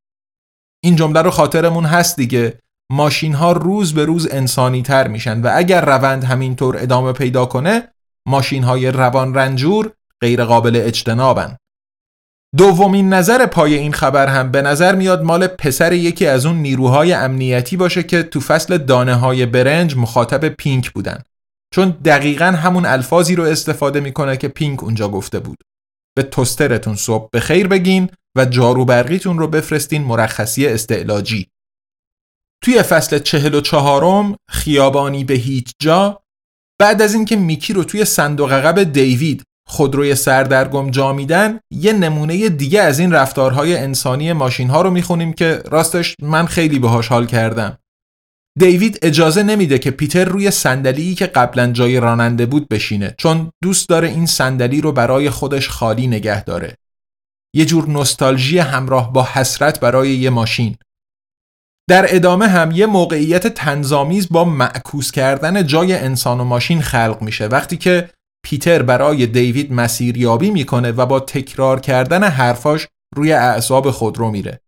این 0.84 0.96
جمله 0.96 1.22
رو 1.22 1.30
خاطرمون 1.30 1.84
هست 1.84 2.16
دیگه 2.16 2.58
ماشین 2.90 3.34
ها 3.34 3.52
روز 3.52 3.94
به 3.94 4.04
روز 4.04 4.28
انسانی 4.30 4.82
تر 4.82 5.08
میشن 5.08 5.40
و 5.40 5.50
اگر 5.54 5.84
روند 5.84 6.24
همینطور 6.24 6.76
ادامه 6.76 7.12
پیدا 7.12 7.46
کنه 7.46 7.88
ماشین 8.28 8.64
های 8.64 8.90
روان 8.90 9.34
رنجور 9.34 9.92
غیر 10.22 10.44
قابل 10.44 10.80
اجتنابن. 10.84 11.56
دومین 12.56 13.08
نظر 13.08 13.46
پای 13.46 13.74
این 13.74 13.92
خبر 13.92 14.26
هم 14.26 14.50
به 14.50 14.62
نظر 14.62 14.94
میاد 14.94 15.22
مال 15.22 15.46
پسر 15.46 15.92
یکی 15.92 16.26
از 16.26 16.46
اون 16.46 16.56
نیروهای 16.56 17.12
امنیتی 17.12 17.76
باشه 17.76 18.02
که 18.02 18.22
تو 18.22 18.40
فصل 18.40 18.78
دانه 18.78 19.14
های 19.14 19.46
برنج 19.46 19.96
مخاطب 19.96 20.48
پینک 20.48 20.90
بودن. 20.90 21.22
چون 21.74 21.90
دقیقا 21.90 22.44
همون 22.44 22.86
الفاظی 22.86 23.34
رو 23.34 23.44
استفاده 23.44 24.00
می‌کنه 24.00 24.36
که 24.36 24.48
پینک 24.48 24.84
اونجا 24.84 25.08
گفته 25.08 25.38
بود. 25.38 25.58
به 26.16 26.22
توسترتون 26.22 26.96
صبح 26.96 27.28
به 27.32 27.40
خیر 27.40 27.68
بگین 27.68 28.10
و 28.36 28.44
جارو 28.44 28.84
برقیتون 28.84 29.38
رو 29.38 29.48
بفرستین 29.48 30.02
مرخصی 30.02 30.66
استعلاجی. 30.66 31.46
توی 32.64 32.82
فصل 32.82 33.18
چهل 33.18 33.54
و 33.54 33.60
چهارم 33.60 34.36
خیابانی 34.50 35.24
به 35.24 35.34
هیچ 35.34 35.72
جا 35.78 36.22
بعد 36.80 37.02
از 37.02 37.14
اینکه 37.14 37.36
میکی 37.36 37.72
رو 37.72 37.84
توی 37.84 38.04
صندوق 38.04 38.52
عقب 38.52 38.82
دیوید 38.82 39.42
خودروی 39.68 40.14
سردرگم 40.14 40.90
جا 40.90 41.12
میدن 41.12 41.60
یه 41.70 41.92
نمونه 41.92 42.48
دیگه 42.48 42.80
از 42.80 42.98
این 42.98 43.12
رفتارهای 43.12 43.76
انسانی 43.76 44.32
ماشین 44.32 44.70
ها 44.70 44.82
رو 44.82 44.90
می‌خونیم 44.90 45.32
که 45.32 45.62
راستش 45.70 46.14
من 46.22 46.46
خیلی 46.46 46.78
باهاش 46.78 47.08
حال 47.08 47.26
کردم. 47.26 47.78
دیوید 48.58 48.98
اجازه 49.02 49.42
نمیده 49.42 49.78
که 49.78 49.90
پیتر 49.90 50.24
روی 50.24 50.50
صندلی 50.50 51.14
که 51.14 51.26
قبلا 51.26 51.66
جای 51.72 52.00
راننده 52.00 52.46
بود 52.46 52.68
بشینه 52.68 53.14
چون 53.18 53.50
دوست 53.62 53.88
داره 53.88 54.08
این 54.08 54.26
صندلی 54.26 54.80
رو 54.80 54.92
برای 54.92 55.30
خودش 55.30 55.68
خالی 55.68 56.06
نگه 56.06 56.44
داره. 56.44 56.76
یه 57.54 57.64
جور 57.64 57.90
نستالژی 57.90 58.58
همراه 58.58 59.12
با 59.12 59.28
حسرت 59.32 59.80
برای 59.80 60.10
یه 60.10 60.30
ماشین. 60.30 60.76
در 61.88 62.06
ادامه 62.08 62.48
هم 62.48 62.70
یه 62.70 62.86
موقعیت 62.86 63.46
تنظامیز 63.46 64.28
با 64.28 64.44
معکوس 64.44 65.10
کردن 65.10 65.66
جای 65.66 65.94
انسان 65.94 66.40
و 66.40 66.44
ماشین 66.44 66.82
خلق 66.82 67.18
میشه 67.22 67.46
وقتی 67.46 67.76
که 67.76 68.10
پیتر 68.48 68.82
برای 68.82 69.26
دیوید 69.26 69.72
مسیریابی 69.72 70.50
می‌کنه 70.50 70.92
و 70.92 71.06
با 71.06 71.20
تکرار 71.20 71.80
کردن 71.80 72.24
حرفاش 72.24 72.86
روی 73.16 73.32
اعصاب 73.32 73.90
خود 73.90 74.18
رو 74.18 74.30
میره. 74.30 74.60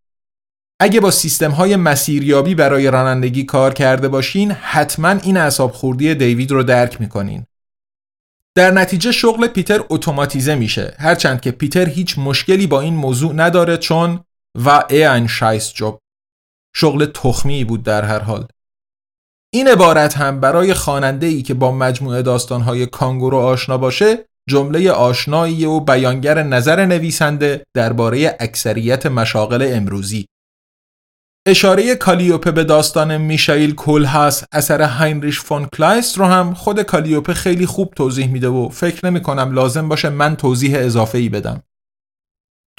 اگه 0.80 1.00
با 1.00 1.10
سیستم 1.10 1.50
های 1.50 1.76
مسیریابی 1.76 2.54
برای 2.54 2.90
رانندگی 2.90 3.44
کار 3.44 3.75
کرده 3.75 4.08
باشین 4.08 4.50
حتما 4.50 5.08
این 5.08 5.37
اعصاب 5.37 5.72
خوردی 5.72 6.14
دیوید 6.14 6.50
رو 6.50 6.62
درک 6.62 7.00
می‌کنین. 7.00 7.46
در 8.54 8.70
نتیجه 8.70 9.12
شغل 9.12 9.46
پیتر 9.46 9.80
اتوماتیزه 9.90 10.54
میشه 10.54 10.94
هرچند 10.99 11.40
که 11.40 11.50
پیتر 11.50 11.88
هیچ 11.88 12.18
مشکلی 12.18 12.66
با 12.66 12.80
این 12.80 12.94
موضوع 12.94 13.32
نداره 13.32 13.76
چون 13.76 14.20
و 14.64 14.84
این 14.90 15.26
Scheißjob 15.26 15.99
شغل 16.75 17.06
تخمی 17.06 17.64
بود 17.64 17.82
در 17.82 18.04
هر 18.04 18.20
حال 18.20 18.46
این 19.52 19.69
عبارت 19.69 20.16
هم 20.16 20.40
برای 20.40 20.75
خواننده 20.75 21.26
ای 21.26 21.42
که 21.42 21.54
با 21.54 21.73
مجموعه 21.73 22.23
داستانهای 22.23 22.87
کانگورو 22.87 23.37
آشنا 23.38 23.78
باشه 23.78 24.19
جمله 24.49 24.90
آشنایی 24.90 25.64
و 25.64 25.80
بیانگر 25.80 26.42
نظر 26.42 26.87
نویسنده 26.87 27.64
درباره 27.75 28.37
اکثریت 28.40 29.07
مشاغل 29.07 29.69
امروزی 29.73 30.26
اشاره 31.47 31.95
کالیوپه 31.95 32.50
به 32.50 32.64
داستان 32.64 33.16
میشایل 33.16 33.75
کولهاس 33.75 34.45
اثر 34.52 34.83
هاینریش 34.83 35.40
فون 35.40 35.69
کلایست 35.76 36.19
رو 36.19 36.25
هم 36.25 36.54
خود 36.54 36.83
کالیوپه 36.83 37.35
خیلی 37.35 37.66
خوب 37.66 37.95
توضیح 37.97 38.28
میده 38.28 38.49
و 38.49 38.69
فکر 38.69 39.07
نمی 39.07 39.23
کنم 39.23 39.52
لازم 39.52 39.88
باشه 39.88 40.11
من 40.11 40.37
توضیح 40.37 40.78
اضافه 40.78 41.19
ای 41.19 41.28
بدم. 41.28 41.62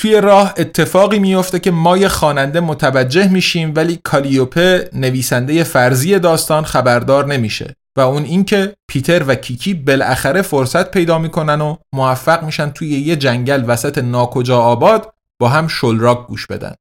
توی 0.01 0.21
راه 0.21 0.53
اتفاقی 0.57 1.19
میفته 1.19 1.59
که 1.59 1.71
ما 1.71 1.97
یه 1.97 2.07
خواننده 2.07 2.59
متوجه 2.59 3.27
میشیم 3.27 3.73
ولی 3.75 3.99
کالیوپه 4.03 4.89
نویسنده 4.93 5.63
فرضی 5.63 6.19
داستان 6.19 6.63
خبردار 6.63 7.27
نمیشه 7.27 7.75
و 7.97 8.01
اون 8.01 8.23
اینکه 8.23 8.75
پیتر 8.89 9.23
و 9.27 9.35
کیکی 9.35 9.73
بالاخره 9.73 10.41
فرصت 10.41 10.91
پیدا 10.91 11.17
می‌کنن 11.17 11.61
و 11.61 11.75
موفق 11.93 12.43
میشن 12.43 12.69
توی 12.69 12.87
یه 12.87 13.15
جنگل 13.15 13.63
وسط 13.67 13.97
ناکجا 13.97 14.61
آباد 14.61 15.13
با 15.41 15.49
هم 15.49 15.67
شلراک 15.67 16.27
گوش 16.27 16.47
بدن. 16.47 16.75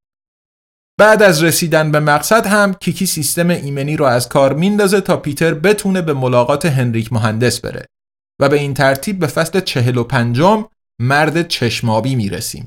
بعد 0.99 1.23
از 1.23 1.43
رسیدن 1.43 1.93
به 1.93 2.01
مقصد 2.01 2.47
هم 2.47 2.75
کیکی 2.75 3.07
سیستم 3.07 3.51
ایمنی 3.51 3.97
رو 3.97 4.05
از 4.05 4.29
کار 4.29 4.53
میندازه 4.53 5.01
تا 5.01 5.17
پیتر 5.17 5.55
بتونه 5.55 6.03
به 6.03 6.15
ملاقات 6.15 6.67
هنریک 6.67 7.13
مهندس 7.13 7.61
بره 7.61 7.87
و 8.41 8.49
به 8.49 8.57
این 8.57 8.75
ترتیب 8.75 9.19
به 9.19 9.27
فصل 9.27 9.61
چهل 9.61 9.97
و 9.97 10.05
پنجم 10.05 10.65
مرد 11.01 11.49
چشمابی 11.49 12.15
می‌رسیم. 12.15 12.67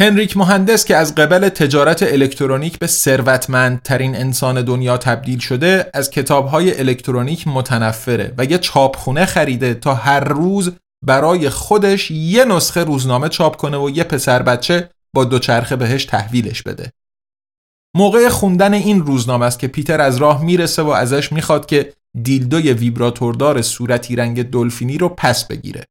هنریک 0.00 0.36
مهندس 0.36 0.84
که 0.84 0.96
از 0.96 1.14
قبل 1.14 1.48
تجارت 1.48 2.02
الکترونیک 2.02 2.78
به 2.78 2.86
ثروتمندترین 2.86 4.16
انسان 4.16 4.62
دنیا 4.62 4.96
تبدیل 4.96 5.38
شده 5.38 5.90
از 5.94 6.10
کتابهای 6.10 6.78
الکترونیک 6.78 7.48
متنفره 7.48 8.34
و 8.38 8.44
یه 8.44 8.58
چاپخونه 8.58 9.26
خریده 9.26 9.74
تا 9.74 9.94
هر 9.94 10.20
روز 10.20 10.72
برای 11.06 11.50
خودش 11.50 12.10
یه 12.10 12.44
نسخه 12.44 12.84
روزنامه 12.84 13.28
چاپ 13.28 13.56
کنه 13.56 13.76
و 13.76 13.90
یه 13.90 14.04
پسر 14.04 14.42
بچه 14.42 14.90
با 15.14 15.24
دوچرخه 15.24 15.76
بهش 15.76 16.04
تحویلش 16.04 16.62
بده. 16.62 16.92
موقع 17.96 18.28
خوندن 18.28 18.74
این 18.74 19.00
روزنامه 19.00 19.46
است 19.46 19.58
که 19.58 19.68
پیتر 19.68 20.00
از 20.00 20.16
راه 20.16 20.44
می‌رسه 20.44 20.82
و 20.82 20.88
ازش 20.88 21.32
می‌خواد 21.32 21.66
که 21.66 21.92
دیلدوی 22.22 22.72
ویبراتوردار 22.72 23.62
صورتی 23.62 24.16
رنگ 24.16 24.50
دلفینی 24.50 24.98
رو 24.98 25.08
پس 25.08 25.44
بگیره. 25.44 25.84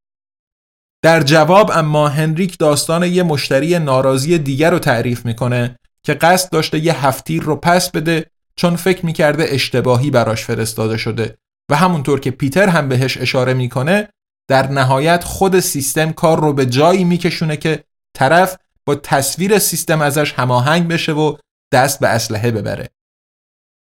در 1.02 1.24
جواب 1.24 1.72
اما 1.74 2.08
هنریک 2.08 2.58
داستان 2.58 3.04
یه 3.04 3.24
مشتری 3.24 3.80
ناراضی 3.80 4.38
دیگر 4.38 4.72
رو 4.72 4.80
تعریف 4.80 5.26
می‌کنه 5.26 5.80
که 6.04 6.14
قصد 6.14 6.50
داشته 6.50 6.80
یه 6.80 7.06
هفتیر 7.06 7.44
رو 7.44 7.56
پس 7.56 7.92
بده 7.92 8.26
چون 8.56 8.76
فکر 8.76 9.06
می‌کرده 9.06 9.46
اشتباهی 9.50 10.12
براش 10.12 10.46
فرستاده 10.46 10.98
شده 10.98 11.38
و 11.72 11.76
همونطور 11.76 12.20
که 12.20 12.32
پیتر 12.32 12.70
هم 12.70 12.90
بهش 12.90 13.18
اشاره 13.18 13.54
می‌کنه 13.54 14.10
در 14.48 14.72
نهایت 14.72 15.24
خود 15.24 15.60
سیستم 15.60 16.12
کار 16.12 16.40
رو 16.40 16.54
به 16.54 16.66
جایی 16.66 17.04
میکشونه 17.04 17.58
که 17.58 17.84
طرف 18.14 18.58
با 18.86 18.96
تصویر 18.96 19.60
سیستم 19.60 20.02
ازش 20.02 20.34
هماهنگ 20.34 20.88
بشه 20.88 21.12
و 21.12 21.38
دست 21.72 22.00
به 22.00 22.08
اسلحه 22.08 22.52
ببره. 22.52 22.90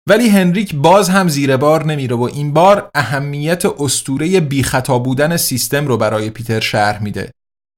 ولی 0.10 0.29
هنریک 0.29 0.75
باز 0.75 1.10
هم 1.10 1.27
زیر 1.27 1.57
بار 1.57 1.86
نمیره 1.86 2.15
و 2.15 2.22
این 2.22 2.53
بار 2.53 2.89
اهمیت 2.95 3.65
استوره 3.65 4.39
بی 4.39 4.63
خطا 4.63 5.00
بودن 5.00 5.38
سیستم 5.38 5.88
رو 5.88 5.98
برای 5.98 6.29
پیتر 6.29 6.60
شرح 6.60 7.03
میده 7.03 7.31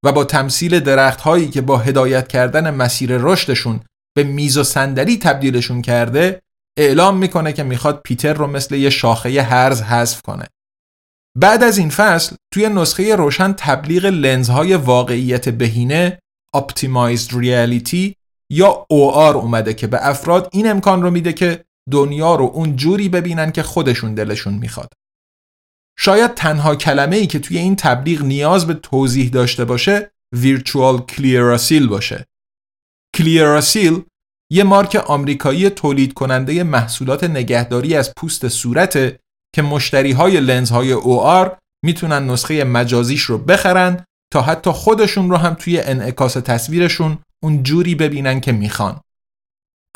و 0.06 0.12
با 0.12 0.24
تمثیل 0.24 0.80
درخت 0.80 1.22
هایی 1.22 1.50
که 1.50 1.62
با 1.62 1.78
هدایت 1.78 2.28
کردن 2.28 2.70
مسیر 2.70 3.18
رشدشون 3.18 3.80
به 4.16 4.24
میز 4.24 4.58
و 4.58 4.64
صندلی 4.64 5.18
تبدیلشون 5.18 5.82
کرده 5.82 6.42
اعلام 6.78 7.18
می‌کنه 7.18 7.54
که 7.54 7.64
می‌خواد 7.64 8.02
پیتر 8.02 8.34
رو 8.34 8.48
مثل 8.48 8.76
یه 8.76 8.90
شاخه 8.90 9.42
هرز 9.42 9.82
حذف 9.82 10.22
کنه. 10.22 10.46
بعد 11.38 11.64
از 11.64 11.78
این 11.78 11.90
فصل 11.90 12.36
توی 12.54 12.70
نسخه 12.70 13.16
روشن 13.16 13.54
تبلیغ 13.54 14.06
لنزهای 14.06 14.76
واقعیت 14.76 15.50
بهینه 15.50 16.20
Optimized 16.58 17.30
Reality 17.30 18.14
یا 18.52 18.86
OR 18.94 19.36
اومده 19.36 19.74
که 19.74 19.88
به 19.88 20.08
افراد 20.08 20.50
این 20.52 20.70
امکان 20.70 21.02
رو 21.02 21.12
میده 21.12 21.34
که 21.34 21.65
دنیا 21.92 22.36
رو 22.36 22.46
اون 22.46 22.76
جوری 22.76 23.10
ببینن 23.10 23.52
که 23.52 23.64
خودشون 23.64 24.14
دلشون 24.14 24.54
می‌خواد. 24.54 24.94
شاید 25.98 26.34
تنها 26.34 26.76
کلمه 26.76 27.16
ای 27.16 27.28
که 27.28 27.40
توی 27.40 27.58
این 27.58 27.76
تبلیغ 27.76 28.22
نیاز 28.22 28.68
به 28.68 28.74
توضیح 28.74 29.30
داشته 29.30 29.66
باشه 29.66 30.12
Virtual 30.36 31.02
Clearasil 31.12 31.88
باشه. 31.90 32.26
Clearasil 33.18 34.02
یه 34.52 34.64
مارک 34.64 34.96
آمریکایی 34.96 35.70
تولید 35.70 36.14
کننده 36.14 36.64
محصولات 36.64 37.24
نگهداری 37.24 37.96
از 37.96 38.14
پوست 38.18 38.48
صورته 38.48 39.20
که 39.56 39.62
مشتری 39.62 40.12
های 40.12 40.40
لنز 40.40 40.70
های 40.70 40.96
OR 40.96 41.58
می‌تونن 41.86 42.30
نسخه 42.30 42.64
مجازیش 42.64 43.22
رو 43.22 43.38
بخرن 43.38 44.06
تا 44.34 44.42
حتی 44.42 44.72
خودشون 44.72 45.30
رو 45.30 45.38
هم 45.38 45.54
توی 45.54 45.80
انعکاس 45.80 46.34
تصویرشون 46.34 47.18
اون 47.44 47.64
جوری 47.64 47.96
ببینن 47.96 48.40
که 48.40 48.52
می‌خوان. 48.52 49.02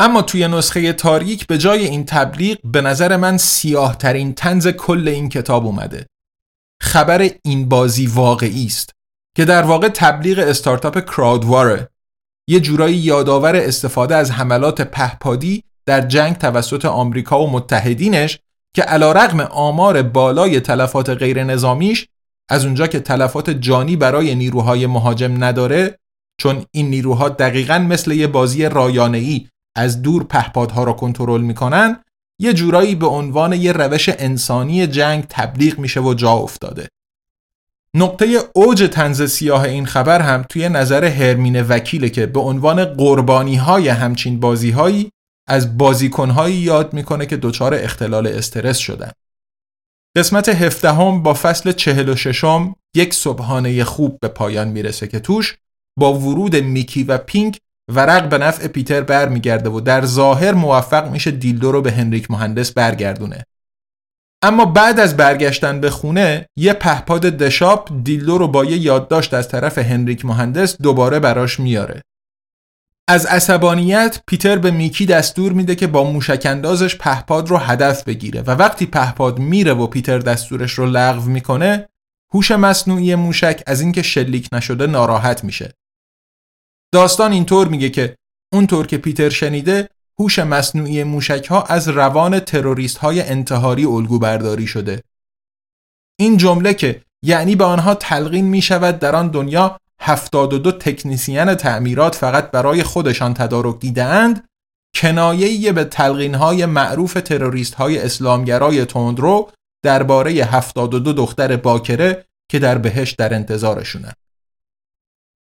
اما 0.01 0.21
توی 0.21 0.47
نسخه 0.47 0.93
تاریک 0.93 1.47
به 1.47 1.57
جای 1.57 1.85
این 1.85 2.05
تبلیغ 2.05 2.57
به 2.63 2.81
نظر 2.81 3.17
من 3.17 3.38
سیاه 3.38 3.97
ترین 3.97 4.33
تنز 4.33 4.67
کل 4.67 5.07
این 5.07 5.29
کتاب 5.29 5.65
اومده. 5.65 6.05
خبر 6.81 7.29
این 7.43 7.69
بازی 7.69 8.07
واقعی 8.07 8.65
است 8.65 8.91
که 9.35 9.45
در 9.45 9.63
واقع 9.63 9.89
تبلیغ 9.89 10.39
استارتاپ 10.39 10.99
کراودواره 10.99 11.89
یه 12.47 12.59
جورایی 12.59 12.97
یادآور 12.97 13.55
استفاده 13.55 14.15
از 14.15 14.31
حملات 14.31 14.81
پهپادی 14.81 15.63
در 15.85 16.01
جنگ 16.01 16.38
توسط 16.38 16.85
آمریکا 16.85 17.43
و 17.43 17.49
متحدینش 17.49 18.39
که 18.75 18.81
علا 18.81 19.12
رغم 19.12 19.39
آمار 19.39 20.01
بالای 20.01 20.59
تلفات 20.59 21.09
غیر 21.09 21.43
نظامیش 21.43 22.07
از 22.49 22.65
اونجا 22.65 22.88
که 22.88 22.99
تلفات 22.99 23.49
جانی 23.49 23.95
برای 23.95 24.35
نیروهای 24.35 24.88
مهاجم 24.88 25.43
نداره 25.43 25.99
چون 26.38 26.65
این 26.71 26.89
نیروها 26.89 27.29
دقیقا 27.29 27.79
مثل 27.79 28.12
یه 28.12 28.27
بازی 28.27 28.65
رایانه‌ای 28.65 29.47
از 29.75 30.01
دور 30.01 30.23
پهپادها 30.23 30.84
را 30.84 30.93
کنترل 30.93 31.41
می‌کنن 31.41 32.03
یه 32.39 32.53
جورایی 32.53 32.95
به 32.95 33.08
عنوان 33.08 33.53
یه 33.53 33.71
روش 33.71 34.10
انسانی 34.10 34.88
جنگ 34.88 35.25
تبلیغ 35.29 35.79
میشه 35.79 36.01
و 36.01 36.13
جا 36.13 36.32
افتاده 36.32 36.88
نقطه 37.93 38.38
اوج 38.53 38.89
تنز 38.91 39.23
سیاه 39.23 39.63
این 39.63 39.86
خبر 39.86 40.21
هم 40.21 40.45
توی 40.49 40.69
نظر 40.69 41.05
هرمین 41.05 41.62
وکیله 41.62 42.10
که 42.10 42.25
به 42.25 42.39
عنوان 42.39 42.86
قربانی 42.86 43.55
های 43.55 43.88
همچین 43.88 44.39
بازی 44.39 44.71
هایی 44.71 45.12
از 45.47 45.77
بازیکنهایی 45.77 46.55
یاد 46.55 46.93
می‌کنه 46.93 47.25
که 47.25 47.38
دچار 47.38 47.73
اختلال 47.73 48.27
استرس 48.27 48.77
شدن. 48.77 49.12
قسمت 50.17 50.49
هفدهم 50.49 51.23
با 51.23 51.34
فصل 51.34 51.71
چهل 51.71 52.10
و 52.10 52.15
ششم 52.15 52.75
یک 52.95 53.13
صبحانه 53.13 53.84
خوب 53.84 54.19
به 54.21 54.27
پایان 54.27 54.67
می‌رسه 54.67 55.08
که 55.08 55.19
توش 55.19 55.58
با 55.97 56.13
ورود 56.13 56.55
میکی 56.55 57.03
و 57.03 57.17
پینک 57.17 57.60
ورق 57.89 58.30
به 58.30 58.38
نفع 58.38 58.67
پیتر 58.67 59.02
برمیگرده 59.02 59.69
و 59.69 59.80
در 59.80 60.06
ظاهر 60.06 60.52
موفق 60.52 61.12
میشه 61.12 61.32
dildo 61.31 61.71
رو 61.71 61.82
به 61.82 61.91
هنریک 61.91 62.32
مهندس 62.32 62.71
برگردونه. 62.71 63.45
اما 64.43 64.65
بعد 64.65 64.99
از 64.99 65.17
برگشتن 65.17 65.82
به 65.82 65.89
خونه 65.89 66.45
یه 66.56 66.73
پهپاد 66.73 67.21
TheShop 67.21 67.91
dildo 68.03 68.38
رو 68.38 68.47
با 68.47 68.65
یه 68.65 68.78
یادداشت 68.78 69.34
از 69.34 69.49
طرف 69.49 69.78
هنریک 69.78 70.25
مهندس 70.25 70.82
دوباره 70.82 71.19
براش 71.19 71.60
میاره. 71.60 72.02
از 73.08 73.25
عصبانیت 73.25 74.21
پیتر 74.28 74.58
به 74.58 74.71
میکی 74.71 75.06
دستور 75.06 75.54
میده 75.54 75.75
که 75.75 75.88
با 75.88 76.04
موشک 76.04 76.41
اندازش 76.45 76.95
پهپاد 76.95 77.47
رو 77.47 77.58
هدف 77.58 78.04
بگیره 78.04 78.41
و 78.41 78.52
وقتی 78.52 78.86
پهپاد 78.86 79.39
میره 79.39 79.73
و 79.73 79.88
پیتر 79.88 80.19
دستورش 80.19 80.71
رو 80.71 80.86
لغو 80.86 81.30
می‌کنه 81.30 81.89
هوش 82.34 82.52
مصنوعی 82.52 83.15
موشک 83.15 83.63
از 83.67 83.82
اینکه 83.82 84.02
شلیک 84.02 84.47
نشده 84.52 84.88
ناراحت 84.88 85.43
میشه 85.43 85.73
داستان 86.91 87.32
اینطور 87.32 87.67
میگه 87.67 87.89
که 87.89 88.15
اونطور 88.54 88.88
که 88.88 88.97
پیتر 88.97 89.30
شنیده 89.30 89.89
هوش 90.19 90.39
مصنوعی 90.39 91.04
موشک 91.04 91.45
ها 91.45 91.63
از 91.63 91.88
روان 91.88 92.39
تروریست 92.39 92.97
های 92.97 93.21
انتحاری 93.21 93.86
الگو 93.86 94.19
برداری 94.19 94.67
شده. 94.67 95.04
این 96.19 96.38
جمله 96.38 96.73
که 96.73 97.02
یعنی 97.23 97.56
به 97.56 97.63
آنها 97.63 97.95
تلقین 97.95 98.45
می 98.45 98.62
شود 98.62 98.99
در 98.99 99.15
آن 99.15 99.28
دنیا 99.28 99.78
72 100.02 100.71
تکنیسیان 100.71 101.56
تعمیرات 101.56 102.15
فقط 102.15 102.52
برای 102.52 102.84
خودشان 102.84 103.34
تدارک 103.34 103.80
دیدهاند 103.80 104.49
کنایه 104.95 105.71
به 105.71 105.84
تلقین 105.84 106.36
های 106.36 106.65
معروف 106.65 107.13
تروریست 107.13 107.73
های 107.73 107.99
اسلامگرای 107.99 108.86
تندرو 108.86 109.52
درباره 109.84 110.32
72 110.32 111.13
دختر 111.13 111.56
باکره 111.56 112.25
که 112.52 112.60
در 112.60 112.78
بهشت 112.78 113.17
در 113.17 113.34
انتظارشونن 113.34 114.13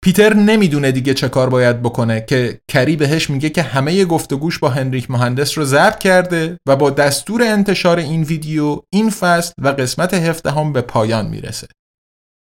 پیتر 0.07 0.35
نمی‌دونه 0.35 0.93
دیگه 0.93 1.15
چه 1.15 1.29
کار 1.29 1.51
باید 1.51 1.83
بکنه 1.83 2.25
که 2.29 2.61
کری 2.69 2.97
بهش 2.97 3.31
میگه 3.31 3.51
که 3.51 3.63
همه 3.63 4.05
گفتگوش 4.05 4.59
با 4.59 4.69
هنریک 4.69 5.11
مهندس 5.11 5.59
رو 5.59 5.65
ضبط 5.65 5.99
کرده 5.99 6.59
و 6.69 6.77
با 6.77 6.91
دستور 6.91 7.43
انتشار 7.43 7.99
این 7.99 8.23
ویدیو 8.23 8.81
این 8.93 9.11
فصل 9.11 9.53
و 9.59 9.69
قسمت 9.69 10.15
هفته 10.15 10.53
به 10.73 10.81
پایان 10.81 11.27
می‌رسه. 11.27 11.67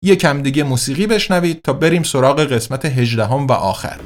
یکم 0.05 0.43
دیگه 0.43 0.63
موسیقی 0.63 1.07
بشنوید 1.07 1.63
تا 1.63 1.73
بریم 1.73 2.03
سراغ 2.03 2.41
قسمت 2.41 2.85
هجدهم 2.85 3.47
و 3.47 3.53
آخر. 3.53 4.01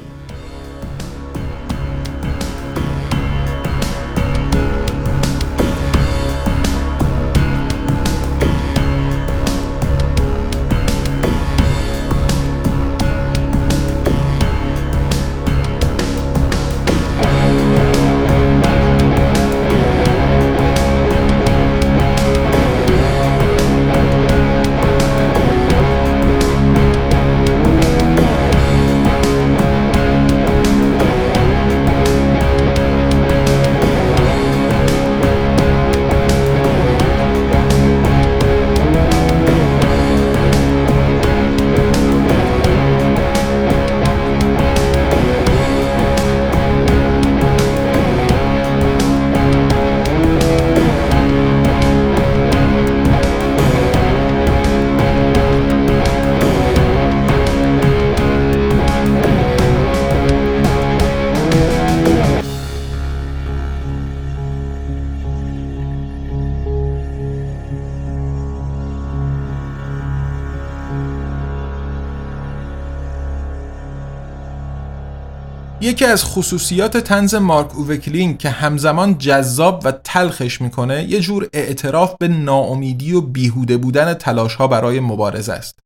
یکی 75.91 76.05
از 76.05 76.25
خصوصیات 76.25 76.97
تنز 76.97 77.35
مارک 77.35 77.75
اووکلینگ 77.75 78.37
که 78.37 78.49
همزمان 78.49 79.17
جذاب 79.17 79.81
و 79.85 79.91
تلخش 79.91 80.61
می‌کنه 80.61 81.03
یه 81.03 81.19
جور 81.19 81.49
اعتراف 81.53 82.15
به 82.19 82.27
ناامیدی 82.27 83.13
و 83.13 83.21
بیهوده 83.21 83.77
بودن 83.77 84.13
تلاش 84.13 84.55
ها 84.55 84.67
برای 84.67 84.99
مبارزه 84.99 85.53
است. 85.53 85.79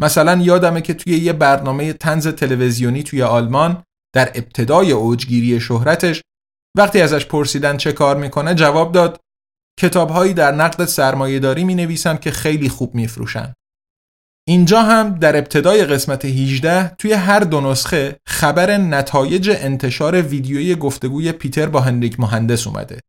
مثلا 0.00 0.42
یادمه 0.42 0.80
که 0.80 0.94
توی 0.94 1.16
یه 1.16 1.32
برنامه 1.32 1.92
تنز 1.92 2.28
تلویزیونی 2.28 3.02
توی 3.02 3.22
آلمان 3.22 3.82
در 4.14 4.28
ابتدای 4.34 4.92
اوجگیری 4.92 5.60
شهرتش 5.60 6.22
وقتی 6.76 7.00
ازش 7.00 7.26
پرسیدن 7.26 7.76
چه 7.76 7.92
کار 7.92 8.16
می‌کنه 8.16 8.54
جواب 8.54 8.92
داد 8.92 9.20
کتابهایی 9.80 10.34
در 10.34 10.52
نقد 10.52 10.84
سرمایهداری 10.84 11.64
می 11.64 11.74
نویسم 11.74 12.16
که 12.16 12.30
خیلی 12.30 12.68
خوب 12.68 12.94
میفروشن. 12.94 13.54
اینجا 14.48 14.82
هم 14.82 15.14
در 15.14 15.36
ابتدای 15.36 15.84
قسمت 15.84 16.24
18 16.24 16.88
توی 16.88 17.12
هر 17.12 17.40
دو 17.40 17.60
نسخه 17.60 18.20
خبر 18.26 18.76
نتایج 18.76 19.50
انتشار 19.50 20.22
ویدیوی 20.22 20.74
گفتگوی 20.74 21.32
پیتر 21.32 21.68
با 21.68 21.80
هنریک 21.80 22.20
مهندس 22.20 22.66
اومده. 22.66 23.00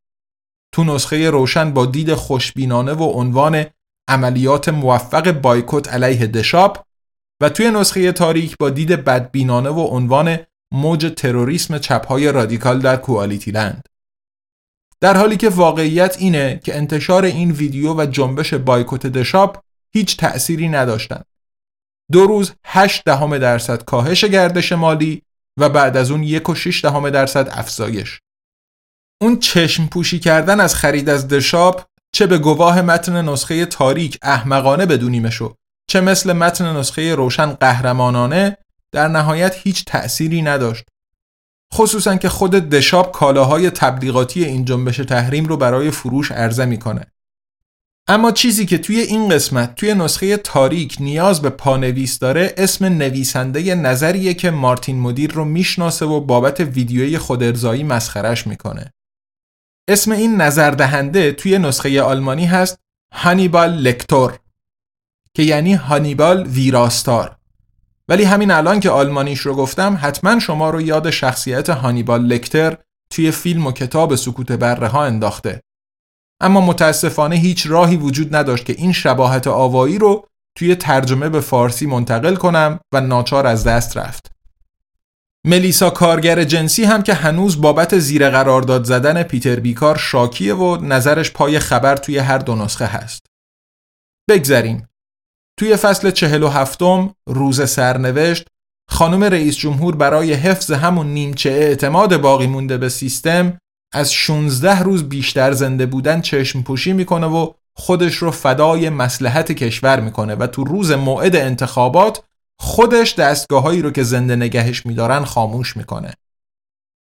تو 0.71 0.83
نسخه 0.83 1.29
روشن 1.29 1.73
با 1.73 1.85
دید 1.85 2.13
خوشبینانه 2.13 2.93
و 2.93 3.03
عنوان 3.03 3.65
عملیات 4.07 4.69
موفق 4.69 5.31
بایکوت 5.31 5.93
علیه 5.93 6.27
دشاپ 6.27 6.85
و 7.41 7.49
توی 7.49 7.71
نسخه 7.71 8.11
تاریک 8.11 8.57
با 8.57 8.69
دید 8.69 8.91
بدبینانه 8.91 9.69
و 9.69 9.79
عنوان 9.79 10.37
موج 10.71 11.13
تروریسم 11.17 11.77
چپهای 11.77 12.31
رادیکال 12.31 12.79
در 12.79 12.95
کوالیتی 12.95 13.51
لند. 13.51 13.89
در 15.01 15.17
حالی 15.17 15.37
که 15.37 15.49
واقعیت 15.49 16.15
اینه 16.19 16.59
که 16.63 16.77
انتشار 16.77 17.25
این 17.25 17.51
ویدیو 17.51 17.93
و 17.93 18.05
جنبش 18.05 18.53
بایکوت 18.53 19.07
دشاپ 19.07 19.66
هیچ 19.93 20.17
تأثیری 20.17 20.69
نداشتند. 20.69 21.25
دو 22.11 22.27
روز 22.27 22.51
8 22.65 23.03
دهم 23.05 23.37
درصد 23.37 23.83
کاهش 23.83 24.23
گردش 24.23 24.71
مالی 24.71 25.21
و 25.59 25.69
بعد 25.69 25.97
از 25.97 26.11
اون 26.11 26.23
یک 26.23 26.49
و 26.49 26.55
6 26.55 26.81
دهم 26.85 27.09
درصد 27.09 27.49
افزایش. 27.51 28.19
اون 29.21 29.39
چشم 29.39 29.87
پوشی 29.87 30.19
کردن 30.19 30.59
از 30.59 30.75
خرید 30.75 31.09
از 31.09 31.27
دشاپ 31.27 31.85
چه 32.11 32.27
به 32.27 32.37
گواه 32.37 32.81
متن 32.81 33.29
نسخه 33.29 33.65
تاریک 33.65 34.17
احمقانه 34.21 34.85
بدونیمشو 34.85 35.55
چه 35.89 36.01
مثل 36.01 36.33
متن 36.33 36.77
نسخه 36.77 37.15
روشن 37.15 37.53
قهرمانانه 37.53 38.57
در 38.91 39.07
نهایت 39.07 39.55
هیچ 39.55 39.85
تأثیری 39.85 40.41
نداشت. 40.41 40.83
خصوصا 41.73 42.15
که 42.15 42.29
خود 42.29 42.51
دشاپ 42.51 43.11
کالاهای 43.11 43.69
تبلیغاتی 43.69 44.45
این 44.45 44.65
جنبش 44.65 44.97
تحریم 44.97 45.45
رو 45.45 45.57
برای 45.57 45.91
فروش 45.91 46.31
عرضه 46.31 46.65
می‌کنه. 46.65 47.05
اما 48.09 48.31
چیزی 48.31 48.65
که 48.65 48.77
توی 48.77 48.99
این 48.99 49.29
قسمت 49.29 49.75
توی 49.75 49.93
نسخه 49.93 50.37
تاریک 50.37 50.97
نیاز 50.99 51.41
به 51.41 51.49
پانویس 51.49 52.19
داره 52.19 52.53
اسم 52.57 52.85
نویسنده 52.85 53.75
نظریه 53.75 54.33
که 54.33 54.51
مارتین 54.51 54.99
مدیر 54.99 55.31
رو 55.31 55.45
می‌شناسه 55.45 56.05
و 56.05 56.19
بابت 56.19 56.59
ویدیوی 56.59 57.17
خودارضایی 57.17 57.83
مسخرش 57.83 58.47
می‌کنه. 58.47 58.93
اسم 59.89 60.11
این 60.11 60.41
نظردهنده 60.41 61.31
توی 61.31 61.57
نسخه 61.57 62.01
آلمانی 62.01 62.45
هست 62.45 62.79
هانیبال 63.13 63.73
لکتور 63.73 64.39
که 65.33 65.43
یعنی 65.43 65.73
هانیبال 65.73 66.47
ویراستار 66.47 67.37
ولی 68.07 68.23
همین 68.23 68.51
الان 68.51 68.79
که 68.79 68.89
آلمانیش 68.89 69.39
رو 69.39 69.55
گفتم 69.55 69.99
حتما 70.01 70.39
شما 70.39 70.69
رو 70.69 70.81
یاد 70.81 71.09
شخصیت 71.09 71.69
هانیبال 71.69 72.25
لکتر 72.25 72.77
توی 73.09 73.31
فیلم 73.31 73.67
و 73.67 73.71
کتاب 73.71 74.15
سکوت 74.15 74.51
بره 74.51 74.87
ها 74.87 75.05
انداخته 75.05 75.61
اما 76.41 76.61
متاسفانه 76.61 77.35
هیچ 77.35 77.67
راهی 77.67 77.97
وجود 77.97 78.35
نداشت 78.35 78.65
که 78.65 78.73
این 78.73 78.91
شباهت 78.91 79.47
آوایی 79.47 79.97
رو 79.97 80.27
توی 80.57 80.75
ترجمه 80.75 81.29
به 81.29 81.39
فارسی 81.39 81.85
منتقل 81.85 82.35
کنم 82.35 82.79
و 82.93 83.01
ناچار 83.01 83.47
از 83.47 83.63
دست 83.63 83.97
رفت. 83.97 84.31
ملیسا 85.45 85.89
کارگر 85.89 86.43
جنسی 86.43 86.83
هم 86.83 87.03
که 87.03 87.13
هنوز 87.13 87.61
بابت 87.61 87.99
زیر 87.99 88.29
قرارداد 88.29 88.83
زدن 88.83 89.23
پیتر 89.23 89.59
بیکار 89.59 89.97
شاکیه 89.97 90.55
و 90.55 90.77
نظرش 90.81 91.31
پای 91.31 91.59
خبر 91.59 91.95
توی 91.97 92.17
هر 92.17 92.37
دو 92.37 92.55
نسخه 92.55 92.85
هست. 92.85 93.25
بگذریم. 94.29 94.87
توی 95.59 95.75
فصل 95.75 96.11
چهل 96.11 96.43
و 96.43 96.47
هفتم 96.47 97.13
روز 97.27 97.69
سرنوشت 97.69 98.47
خانم 98.89 99.23
رئیس 99.23 99.57
جمهور 99.57 99.95
برای 99.95 100.33
حفظ 100.33 100.71
همون 100.71 101.07
نیمچه 101.07 101.49
اعتماد 101.49 102.21
باقی 102.21 102.47
مونده 102.47 102.77
به 102.77 102.89
سیستم 102.89 103.57
از 103.93 104.13
16 104.13 104.79
روز 104.79 105.09
بیشتر 105.09 105.51
زنده 105.51 105.85
بودن 105.85 106.21
چشم 106.21 106.61
پوشی 106.61 106.93
می‌کنه 106.93 107.27
و 107.27 107.53
خودش 107.73 108.15
رو 108.15 108.31
فدای 108.31 108.89
مسلحت 108.89 109.51
کشور 109.51 109.99
می‌کنه 109.99 110.35
و 110.35 110.47
تو 110.47 110.63
روز 110.63 110.91
موعد 110.91 111.35
انتخابات 111.35 112.23
خودش 112.59 113.15
دستگاهایی 113.15 113.81
رو 113.81 113.91
که 113.91 114.03
زنده 114.03 114.35
نگهش 114.35 114.85
میدارن 114.85 115.25
خاموش 115.25 115.77
می‌کنه. 115.77 116.13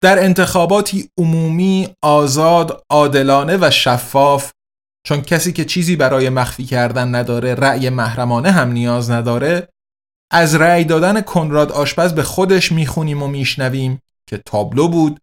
در 0.02 0.24
انتخاباتی 0.24 1.10
عمومی، 1.18 1.90
آزاد، 2.02 2.84
عادلانه 2.90 3.58
و 3.62 3.70
شفاف 3.72 4.52
چون 5.06 5.22
کسی 5.22 5.54
که 5.54 5.66
چیزی 5.66 5.96
برای 5.96 6.30
مخفی 6.30 6.66
کردن 6.66 7.16
نداره 7.16 7.56
رأی 7.56 7.90
محرمانه 7.90 8.52
هم 8.52 8.72
نیاز 8.72 9.12
نداره 9.12 9.68
از 10.32 10.56
رأی 10.56 10.84
دادن 10.84 11.22
کنراد 11.22 11.72
آشپز 11.72 12.14
به 12.14 12.24
خودش 12.24 12.72
می‌خونیم 12.72 13.24
و 13.24 13.28
میشنویم 13.28 14.02
که 14.30 14.38
تابلو 14.46 14.88
بود 14.88 15.20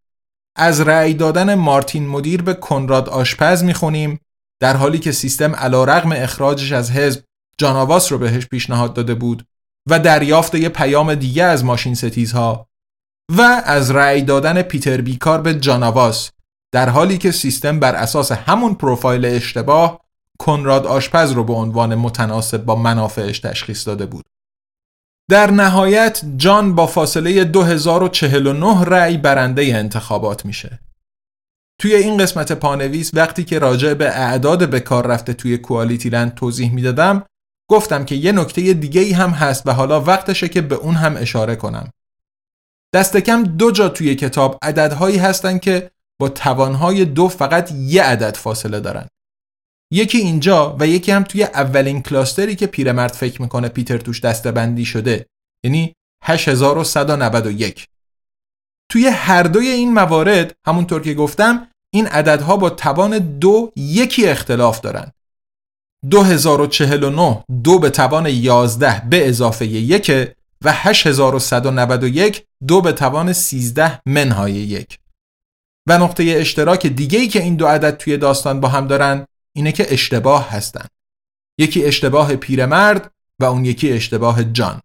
از 0.56 0.80
رأی 0.80 1.14
دادن 1.14 1.54
مارتین 1.54 2.08
مدیر 2.08 2.42
به 2.42 2.54
کنراد 2.54 3.08
آشپز 3.08 3.64
می‌خونیم 3.64 4.20
در 4.60 4.76
حالی 4.76 4.98
که 4.98 5.12
سیستم 5.12 5.54
علا 5.54 5.84
رغم 5.84 6.12
اخراجش 6.12 6.72
از 6.72 6.90
حزب 6.90 7.22
جاناواس 7.58 8.12
رو 8.12 8.18
بهش 8.18 8.46
پیشنهاد 8.46 8.94
داده 8.94 9.14
بود 9.14 9.46
و 9.88 9.98
دریافت 9.98 10.54
یه 10.54 10.68
پیام 10.68 11.14
دیگه 11.14 11.44
از 11.44 11.64
ماشین 11.64 11.94
ستیزها 11.94 12.68
و 13.36 13.62
از 13.64 13.90
رأی 13.90 14.22
دادن 14.22 14.62
پیتر 14.62 15.00
بیکار 15.00 15.40
به 15.40 15.54
جاناواس 15.54 16.30
در 16.72 16.88
حالی 16.88 17.18
که 17.18 17.30
سیستم 17.30 17.80
بر 17.80 17.94
اساس 17.94 18.32
همون 18.32 18.74
پروفایل 18.74 19.24
اشتباه 19.24 20.00
کنراد 20.38 20.86
آشپز 20.86 21.32
رو 21.32 21.44
به 21.44 21.52
عنوان 21.52 21.94
متناسب 21.94 22.64
با 22.64 22.76
منافعش 22.76 23.38
تشخیص 23.38 23.86
داده 23.86 24.06
بود. 24.06 24.24
در 25.30 25.50
نهایت 25.50 26.22
جان 26.36 26.74
با 26.74 26.86
فاصله 26.86 27.44
2049 27.44 28.84
رأی 28.84 29.16
برنده 29.16 29.62
انتخابات 29.62 30.46
میشه. 30.46 30.80
توی 31.80 31.94
این 31.94 32.16
قسمت 32.16 32.52
پانویس 32.52 33.10
وقتی 33.14 33.44
که 33.44 33.58
راجع 33.58 33.94
به 33.94 34.18
اعداد 34.18 34.70
به 34.70 34.80
کار 34.80 35.06
رفته 35.06 35.32
توی 35.34 35.58
کوالیتی 35.58 36.08
لند 36.08 36.34
توضیح 36.34 36.74
می‌دادم 36.74 37.26
گفتم 37.70 38.04
که 38.04 38.14
یه 38.14 38.32
نکته 38.32 38.72
دیگه 38.72 39.00
ای 39.00 39.12
هم 39.12 39.30
هست 39.30 39.66
و 39.66 39.70
حالا 39.70 40.00
وقتشه 40.00 40.48
که 40.48 40.60
به 40.60 40.74
اون 40.74 40.94
هم 40.94 41.16
اشاره 41.16 41.56
کنم. 41.56 41.90
دست 42.94 43.16
کم 43.16 43.42
دو 43.42 43.70
جا 43.70 43.88
توی 43.88 44.14
کتاب 44.14 44.58
عددهایی 44.62 45.18
هستن 45.18 45.58
که 45.58 45.90
با 46.20 46.28
توانهای 46.28 47.04
دو 47.04 47.28
فقط 47.28 47.72
یه 47.72 48.02
عدد 48.02 48.36
فاصله 48.36 48.80
دارن. 48.80 49.08
یکی 49.92 50.18
اینجا 50.18 50.76
و 50.80 50.86
یکی 50.86 51.12
هم 51.12 51.22
توی 51.22 51.42
اولین 51.42 52.02
کلاستری 52.02 52.56
که 52.56 52.66
پیرمرد 52.66 53.12
فکر 53.12 53.42
می‌کنه 53.42 53.68
پیتر 53.68 53.98
توش 53.98 54.20
دستبندی 54.20 54.84
شده 54.84 55.26
یعنی 55.64 55.94
8191 56.24 57.86
توی 58.90 59.06
هر 59.06 59.42
دوی 59.42 59.68
این 59.68 59.92
موارد 59.92 60.54
همونطور 60.66 61.02
که 61.02 61.14
گفتم 61.14 61.68
این 61.94 62.06
عددها 62.06 62.56
با 62.56 62.70
توان 62.70 63.18
دو 63.18 63.72
یکی 63.76 64.26
اختلاف 64.26 64.80
دارن. 64.80 65.12
2049 66.10 67.44
دو 67.64 67.78
به 67.78 67.90
توان 67.90 68.26
11 68.26 69.02
به 69.10 69.28
اضافه 69.28 69.66
یک 69.66 70.34
و 70.64 70.72
8191 70.72 72.44
دو 72.66 72.80
به 72.80 72.92
توان 72.92 73.32
13 73.32 74.00
منهای 74.06 74.52
یک. 74.52 74.98
و 75.88 75.98
نقطه 75.98 76.34
اشتراک 76.36 76.86
دیگه‌ای 76.86 77.28
که 77.28 77.42
این 77.42 77.56
دو 77.56 77.66
عدد 77.66 77.96
توی 77.96 78.16
داستان 78.16 78.60
با 78.60 78.68
هم 78.68 78.86
دارن 78.86 79.26
اینه 79.56 79.72
که 79.72 79.92
اشتباه 79.92 80.50
هستن. 80.50 80.86
یکی 81.58 81.84
اشتباه 81.84 82.36
پیرمرد 82.36 83.10
و 83.40 83.44
اون 83.44 83.64
یکی 83.64 83.92
اشتباه 83.92 84.44
جان. 84.44 84.80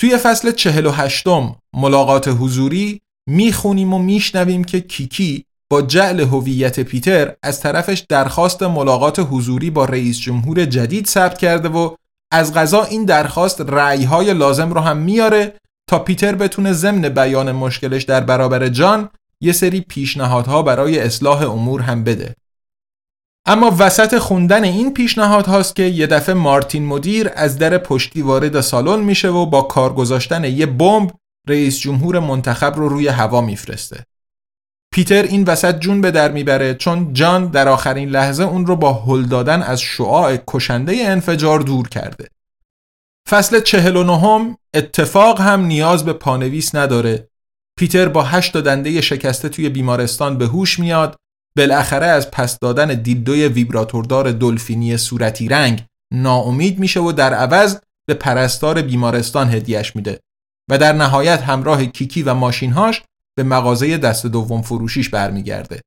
توی 0.00 0.16
فصل 0.16 0.52
48 0.52 1.24
ملاقات 1.72 2.28
حضوری 2.28 3.00
می‌خونیم 3.28 3.94
و 3.94 3.98
میشنویم 3.98 4.64
که 4.64 4.80
کیکی 4.80 5.44
با 5.70 5.82
جعل 5.82 6.20
هویت 6.20 6.80
پیتر 6.80 7.34
از 7.42 7.60
طرفش 7.60 8.04
درخواست 8.08 8.62
ملاقات 8.62 9.26
حضوری 9.30 9.70
با 9.70 9.84
رئیس 9.84 10.18
جمهور 10.18 10.64
جدید 10.64 11.06
ثبت 11.06 11.38
کرده 11.38 11.68
و 11.68 11.94
از 12.30 12.54
غذا 12.54 12.84
این 12.84 13.04
درخواست 13.04 13.60
رأیهای 13.60 14.34
لازم 14.34 14.72
رو 14.72 14.80
هم 14.80 14.96
میاره 14.96 15.54
تا 15.88 15.98
پیتر 15.98 16.34
بتونه 16.34 16.72
ضمن 16.72 17.08
بیان 17.08 17.52
مشکلش 17.52 18.02
در 18.02 18.20
برابر 18.20 18.68
جان 18.68 19.08
یه 19.40 19.52
سری 19.52 19.80
پیشنهادها 19.80 20.62
برای 20.62 20.98
اصلاح 20.98 21.50
امور 21.50 21.80
هم 21.80 22.04
بده. 22.04 22.34
اما 23.48 23.76
وسط 23.78 24.18
خوندن 24.18 24.64
این 24.64 24.94
پیشنهاد 24.94 25.46
هاست 25.46 25.76
که 25.76 25.82
یه 25.82 26.06
دفعه 26.06 26.34
مارتین 26.34 26.86
مدیر 26.86 27.30
از 27.34 27.58
در 27.58 27.78
پشتی 27.78 28.22
وارد 28.22 28.60
سالن 28.60 29.04
میشه 29.04 29.28
و 29.28 29.46
با 29.46 29.62
کار 29.62 29.94
گذاشتن 29.94 30.44
یه 30.44 30.66
بمب 30.66 31.10
رئیس 31.48 31.78
جمهور 31.78 32.18
منتخب 32.18 32.76
رو 32.76 32.88
روی 32.88 33.08
هوا 33.08 33.40
میفرسته. 33.40 34.04
پیتر 34.94 35.22
این 35.22 35.44
وسط 35.44 35.78
جون 35.78 36.00
به 36.00 36.10
در 36.10 36.32
می‌بره 36.32 36.74
چون 36.74 37.12
جان 37.12 37.46
در 37.46 37.68
آخرین 37.68 38.08
لحظه 38.08 38.42
اون 38.44 38.66
رو 38.66 38.76
با 38.76 38.92
هل 38.92 39.22
دادن 39.22 39.62
از 39.62 39.80
شعاع 39.80 40.36
کشنده 40.46 40.96
انفجار 41.06 41.60
دور 41.60 41.88
کرده. 41.88 42.28
فصل 43.28 43.60
چهل 43.60 43.96
و 43.96 44.04
نهم 44.04 44.58
اتفاق 44.74 45.40
هم 45.40 45.64
نیاز 45.64 46.04
به 46.04 46.12
پانویس 46.12 46.74
نداره 46.74 47.28
پیتر 47.78 48.08
با 48.08 48.22
هشت 48.22 48.56
دنده 48.56 49.00
شکسته 49.00 49.48
توی 49.48 49.68
بیمارستان 49.68 50.38
به 50.38 50.46
هوش 50.46 50.78
میاد 50.78 51.16
بالاخره 51.56 52.06
از 52.06 52.30
پس 52.30 52.58
دادن 52.58 52.94
دیدوی 52.94 53.48
ویبراتوردار 53.48 54.32
دلفینی 54.32 54.96
صورتی 54.96 55.48
رنگ 55.48 55.84
ناامید 56.12 56.78
میشه 56.78 57.00
و 57.00 57.12
در 57.12 57.34
عوض 57.34 57.76
به 58.08 58.14
پرستار 58.14 58.82
بیمارستان 58.82 59.50
هدیهش 59.50 59.96
میده 59.96 60.20
و 60.70 60.78
در 60.78 60.92
نهایت 60.92 61.42
همراه 61.42 61.86
کیکی 61.86 62.22
و 62.22 62.34
ماشینهاش 62.34 63.02
به 63.36 63.42
مغازه 63.42 63.98
دست 63.98 64.26
دوم 64.26 64.62
فروشیش 64.62 65.08
برمیگرده 65.08 65.80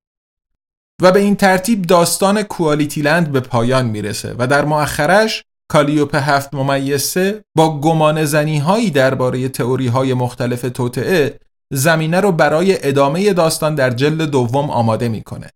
و 1.01 1.11
به 1.11 1.19
این 1.19 1.35
ترتیب 1.35 1.81
داستان 1.81 2.43
کوالیتی 2.43 3.01
لند 3.01 3.31
به 3.31 3.39
پایان 3.39 3.85
می‌رسه 3.85 4.35
و 4.37 4.47
در 4.47 4.65
مؤخرش 4.65 5.43
کالیوپ 5.71 6.15
هفت 6.15 6.53
ممیزه 6.53 7.43
با 7.57 7.79
گمان 7.79 8.25
زنی 8.25 8.57
هایی 8.57 8.89
درباره 8.89 9.49
تئوری 9.49 9.87
های 9.87 10.13
مختلف 10.13 10.61
توطعه 10.61 11.39
زمینه 11.73 12.19
رو 12.19 12.31
برای 12.31 12.87
ادامه 12.87 13.33
داستان 13.33 13.75
در 13.75 13.89
جلد 13.89 14.21
دوم 14.21 14.69
آماده 14.69 15.09
می‌کنه. 15.09 15.49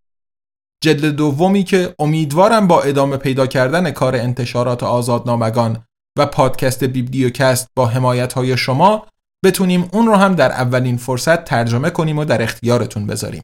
جلد 0.83 1.05
دومی 1.05 1.63
که 1.63 1.95
امیدوارم 1.99 2.67
با 2.67 2.81
ادامه 2.81 3.17
پیدا 3.17 3.47
کردن 3.47 3.91
کار 3.91 4.15
انتشارات 4.15 4.83
آزادنامگان 4.83 5.85
و 6.17 6.25
پادکست 6.25 6.83
بیبلیوکست 6.83 7.67
با 7.75 7.85
حمایت 7.85 8.33
های 8.33 8.57
شما 8.57 9.07
بتونیم 9.45 9.89
اون 9.93 10.07
رو 10.07 10.15
هم 10.15 10.35
در 10.35 10.51
اولین 10.51 10.97
فرصت 10.97 11.45
ترجمه 11.45 11.89
کنیم 11.89 12.19
و 12.19 12.25
در 12.25 12.41
اختیارتون 12.41 13.07
بذاریم. 13.07 13.41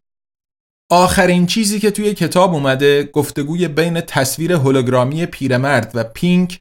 آخرین 0.91 1.45
چیزی 1.45 1.79
که 1.79 1.91
توی 1.91 2.13
کتاب 2.13 2.53
اومده 2.53 3.03
گفتگوی 3.03 3.67
بین 3.67 4.01
تصویر 4.01 4.53
هولوگرامی 4.53 5.25
پیرمرد 5.25 5.91
و 5.93 6.03
پینک 6.03 6.59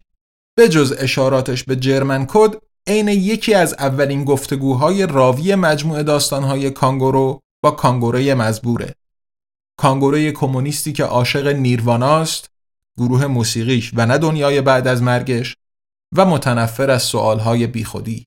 به 0.56 0.68
جز 0.68 0.94
اشاراتش 0.98 1.64
به 1.64 1.76
جرمن 1.76 2.26
کد 2.28 2.54
عین 2.86 3.08
یکی 3.08 3.54
از 3.54 3.74
اولین 3.78 4.24
گفتگوهای 4.24 5.06
راوی 5.06 5.54
مجموعه 5.54 6.02
داستانهای 6.02 6.70
کانگورو 6.70 7.40
با 7.62 7.70
کانگوروی 7.70 8.34
مزبوره. 8.34 8.94
کانگوروی 9.80 10.32
کمونیستی 10.32 10.92
که 10.92 11.04
عاشق 11.04 11.46
نیرواناست، 11.46 12.50
گروه 12.96 13.26
موسیقیش 13.26 13.92
و 13.94 14.06
نه 14.06 14.18
دنیای 14.18 14.60
بعد 14.60 14.86
از 14.86 15.02
مرگش 15.02 15.56
و 16.16 16.24
متنفر 16.26 16.90
از 16.90 17.02
سوالهای 17.02 17.66
بیخودی. 17.66 18.24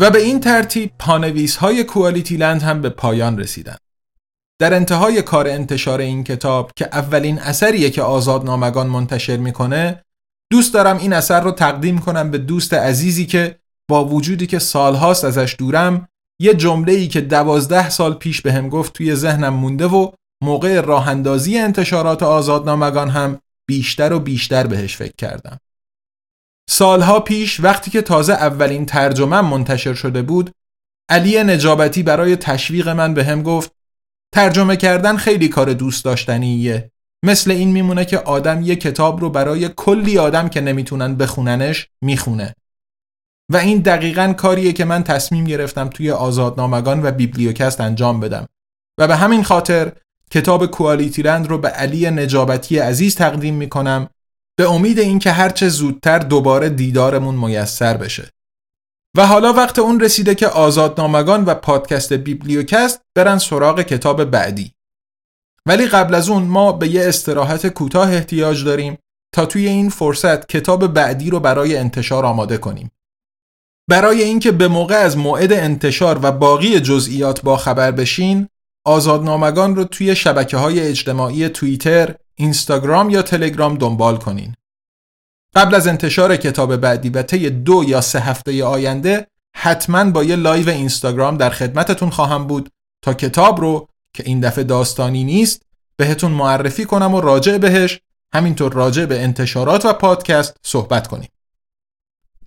و 0.00 0.10
به 0.10 0.18
این 0.18 0.40
ترتیب 0.40 0.92
پانویس 0.98 1.56
های 1.56 1.84
کوالیتی 1.84 2.36
لند 2.36 2.62
هم 2.62 2.82
به 2.82 2.88
پایان 2.88 3.38
رسیدن. 3.38 3.76
در 4.60 4.74
انتهای 4.74 5.22
کار 5.22 5.48
انتشار 5.48 6.00
این 6.00 6.24
کتاب 6.24 6.72
که 6.76 6.88
اولین 6.92 7.38
اثریه 7.38 7.90
که 7.90 8.02
آزادنامگان 8.02 8.86
منتشر 8.86 9.36
می‌کنه 9.36 10.04
دوست 10.52 10.74
دارم 10.74 10.98
این 10.98 11.12
اثر 11.12 11.40
رو 11.40 11.52
تقدیم 11.52 11.98
کنم 11.98 12.30
به 12.30 12.38
دوست 12.38 12.74
عزیزی 12.74 13.26
که 13.26 13.58
با 13.90 14.04
وجودی 14.04 14.46
که 14.46 14.58
سالهاست 14.58 15.24
ازش 15.24 15.56
دورم 15.58 16.08
یه 16.40 16.54
جمله 16.54 16.92
ای 16.92 17.08
که 17.08 17.20
دوازده 17.20 17.90
سال 17.90 18.14
پیش 18.14 18.42
به 18.42 18.52
هم 18.52 18.68
گفت 18.68 18.92
توی 18.92 19.14
ذهنم 19.14 19.54
مونده 19.54 19.86
و 19.86 20.10
موقع 20.42 20.80
راه 20.80 21.08
اندازی 21.08 21.58
انتشارات 21.58 22.22
آزادنامگان 22.22 23.10
هم 23.10 23.38
بیشتر 23.68 24.12
و 24.12 24.20
بیشتر 24.20 24.66
بهش 24.66 24.96
فکر 24.96 25.14
کردم. 25.18 25.58
سالها 26.72 27.20
پیش 27.20 27.60
وقتی 27.60 27.90
که 27.90 28.02
تازه 28.02 28.32
اولین 28.32 28.86
ترجمه 28.86 29.40
منتشر 29.40 29.94
شده 29.94 30.22
بود 30.22 30.50
علی 31.08 31.42
نجابتی 31.42 32.02
برای 32.02 32.36
تشویق 32.36 32.88
من 32.88 33.14
به 33.14 33.24
هم 33.24 33.42
گفت 33.42 33.72
ترجمه 34.34 34.76
کردن 34.76 35.16
خیلی 35.16 35.48
کار 35.48 35.72
دوست 35.72 36.04
داشتنیه. 36.04 36.90
مثل 37.24 37.50
این 37.50 37.72
میمونه 37.72 38.04
که 38.04 38.18
آدم 38.18 38.62
یه 38.62 38.76
کتاب 38.76 39.20
رو 39.20 39.30
برای 39.30 39.70
کلی 39.76 40.18
آدم 40.18 40.48
که 40.48 40.60
نمی‌تونن 40.60 41.14
بخوننش 41.14 41.88
می‌خونه. 42.00 42.54
و 43.52 43.56
این 43.56 43.78
دقیقا 43.78 44.32
کاریه 44.36 44.72
که 44.72 44.84
من 44.84 45.02
تصمیم 45.02 45.44
گرفتم 45.44 45.88
توی 45.88 46.10
آزادنامگان 46.10 47.06
و 47.06 47.10
بیبلیوکست 47.10 47.80
انجام 47.80 48.20
بدم. 48.20 48.46
و 48.98 49.08
به 49.08 49.16
همین 49.16 49.42
خاطر 49.42 49.92
کتاب 50.30 50.66
کوالیتی 50.66 51.22
رند 51.22 51.46
رو 51.46 51.58
به 51.58 51.68
علی 51.68 52.10
نجابتی 52.10 52.78
عزیز 52.78 53.14
تقدیم 53.14 53.54
می‌کنم 53.54 54.08
به 54.60 54.70
امید 54.70 54.98
اینکه 54.98 55.32
هرچه 55.32 55.68
زودتر 55.68 56.18
دوباره 56.18 56.68
دیدارمون 56.68 57.34
میسر 57.34 57.96
بشه. 57.96 58.30
و 59.16 59.26
حالا 59.26 59.52
وقت 59.52 59.78
اون 59.78 60.00
رسیده 60.00 60.34
که 60.34 60.46
آزادنامگان 60.46 61.44
و 61.44 61.54
پادکست 61.54 62.12
بیبلیوکست 62.12 63.00
برن 63.14 63.38
سراغ 63.38 63.82
کتاب 63.82 64.24
بعدی. 64.24 64.72
ولی 65.66 65.86
قبل 65.86 66.14
از 66.14 66.28
اون 66.28 66.42
ما 66.42 66.72
به 66.72 66.88
یه 66.88 67.08
استراحت 67.08 67.66
کوتاه 67.66 68.12
احتیاج 68.12 68.64
داریم 68.64 68.98
تا 69.34 69.46
توی 69.46 69.66
این 69.68 69.88
فرصت 69.88 70.48
کتاب 70.48 70.86
بعدی 70.86 71.30
رو 71.30 71.40
برای 71.40 71.76
انتشار 71.76 72.26
آماده 72.26 72.58
کنیم. 72.58 72.90
برای 73.88 74.22
اینکه 74.22 74.52
به 74.52 74.68
موقع 74.68 74.96
از 74.96 75.16
موعد 75.16 75.52
انتشار 75.52 76.18
و 76.22 76.32
باقی 76.32 76.80
جزئیات 76.80 77.42
با 77.42 77.56
خبر 77.56 77.90
بشین 77.90 78.48
آزادنامگان 78.86 79.76
رو 79.76 79.84
توی 79.84 80.16
شبکه 80.16 80.56
های 80.56 80.80
اجتماعی 80.80 81.48
توییتر، 81.48 82.14
اینستاگرام 82.40 83.10
یا 83.10 83.22
تلگرام 83.22 83.74
دنبال 83.74 84.16
کنین. 84.16 84.54
قبل 85.54 85.74
از 85.74 85.86
انتشار 85.86 86.36
کتاب 86.36 86.76
بعدی 86.76 87.08
و 87.08 87.22
طی 87.22 87.50
دو 87.50 87.84
یا 87.86 88.00
سه 88.00 88.20
هفته 88.20 88.64
آینده 88.64 89.26
حتما 89.56 90.10
با 90.10 90.24
یه 90.24 90.36
live 90.36 90.68
اینستاگرام 90.68 91.36
در 91.36 91.50
خدمتتون 91.50 92.10
خواهم 92.10 92.46
بود 92.46 92.68
تا 93.04 93.14
کتاب 93.14 93.60
رو 93.60 93.88
که 94.14 94.22
این 94.26 94.40
دفعه 94.40 94.64
داستانی 94.64 95.24
نیست 95.24 95.62
بهتون 95.96 96.32
معرفی 96.32 96.84
کنم 96.84 97.14
و 97.14 97.20
راجع 97.20 97.58
بهش 97.58 98.00
همینطور 98.34 98.72
راجع 98.72 99.04
به 99.04 99.22
انتشارات 99.22 99.84
و 99.84 99.92
پادکست 99.92 100.56
صحبت 100.62 101.06
کنیم. 101.06 101.28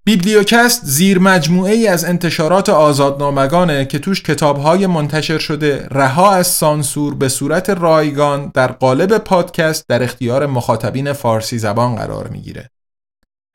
بیبلیوکست 0.06 0.86
زیر 0.86 1.20
مجموعه 1.20 1.74
ای 1.74 1.88
از 1.88 2.06
انتشارات 2.06 2.70
آزادنامگانه 2.70 3.86
که 3.86 4.00
توش 4.00 4.24
کتابهای 4.24 4.88
منتشر 4.88 5.38
شده 5.38 5.88
رها 5.92 6.32
از 6.32 6.48
سانسور 6.48 7.16
به 7.16 7.30
صورت 7.30 7.70
رایگان 7.70 8.52
در 8.54 8.68
قالب 8.72 9.18
پادکست 9.18 9.86
در 9.88 10.04
اختیار 10.04 10.46
مخاطبین 10.46 11.14
فارسی 11.14 11.58
زبان 11.58 11.96
قرار 11.96 12.28
می‌گیره. 12.28 12.70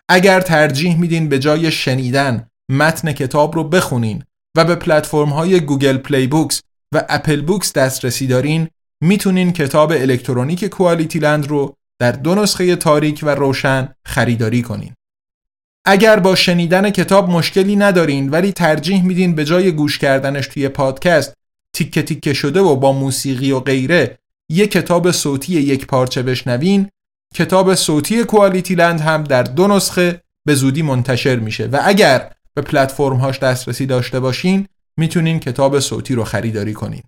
اگر 0.08 0.40
ترجیح 0.40 1.00
میدین 1.00 1.28
به 1.28 1.38
جای 1.38 1.70
شنیدن 1.70 2.48
متن 2.70 3.12
کتاب 3.12 3.54
رو 3.54 3.64
بخونین 3.64 4.24
و 4.56 4.64
به 4.64 4.74
پلتفرم 4.74 5.28
های 5.28 5.60
Google 5.60 5.96
Play 5.96 6.26
Books 6.26 6.62
و 6.94 7.04
Apple 7.08 7.40
Books 7.40 7.72
دسترسی 7.72 8.26
دارین 8.26 8.68
می‌تونین 9.02 9.52
کتاب 9.52 9.92
الکترونیک 9.92 10.64
QualityLand 10.64 11.46
رو 11.46 11.74
در 12.00 12.12
دو 12.12 12.34
نسخه 12.34 12.76
تاریک 12.76 13.20
و 13.22 13.28
روشن 13.28 13.88
خریداری 14.06 14.62
کنین. 14.62 14.94
اگر 15.90 16.18
با 16.18 16.34
شنیدن 16.34 16.90
کتاب 16.90 17.30
مشکلی 17.30 17.76
ندارین 17.76 18.30
ولی 18.30 18.52
ترجیح 18.52 19.04
میدین 19.04 19.34
به 19.34 19.44
جای 19.44 19.72
گوش 19.72 19.98
کردنش 19.98 20.46
توی 20.46 20.68
پادکست 20.68 21.34
تیکه 21.72 22.02
تیکه 22.02 22.34
شده 22.34 22.60
و 22.60 22.76
با 22.76 22.92
موسیقی 22.92 23.52
و 23.52 23.60
غیره 23.60 24.18
یک 24.50 24.70
کتاب 24.70 25.10
صوتی 25.10 25.52
یک 25.52 25.86
پارچه 25.86 26.22
بشنوین. 26.22 26.88
کتاب 27.34 27.74
صوتی 27.74 28.24
کوالیتی 28.24 28.74
لند 28.74 29.00
هم 29.00 29.24
در 29.24 29.42
دو 29.42 29.66
نسخه 29.66 30.22
به 30.44 30.54
زودی 30.54 30.82
منتشر 30.82 31.36
میشه 31.36 31.66
و 31.66 31.80
اگر 31.84 32.32
به 32.54 32.62
پلتفرم 32.62 33.16
هاش 33.16 33.38
دسترسی 33.38 33.86
داشته 33.86 34.20
باشین 34.20 34.66
می‌تونین 34.96 35.40
کتاب 35.40 35.80
صوتی 35.80 36.14
رو 36.14 36.24
خریداری 36.24 36.74
کنین. 36.74 37.02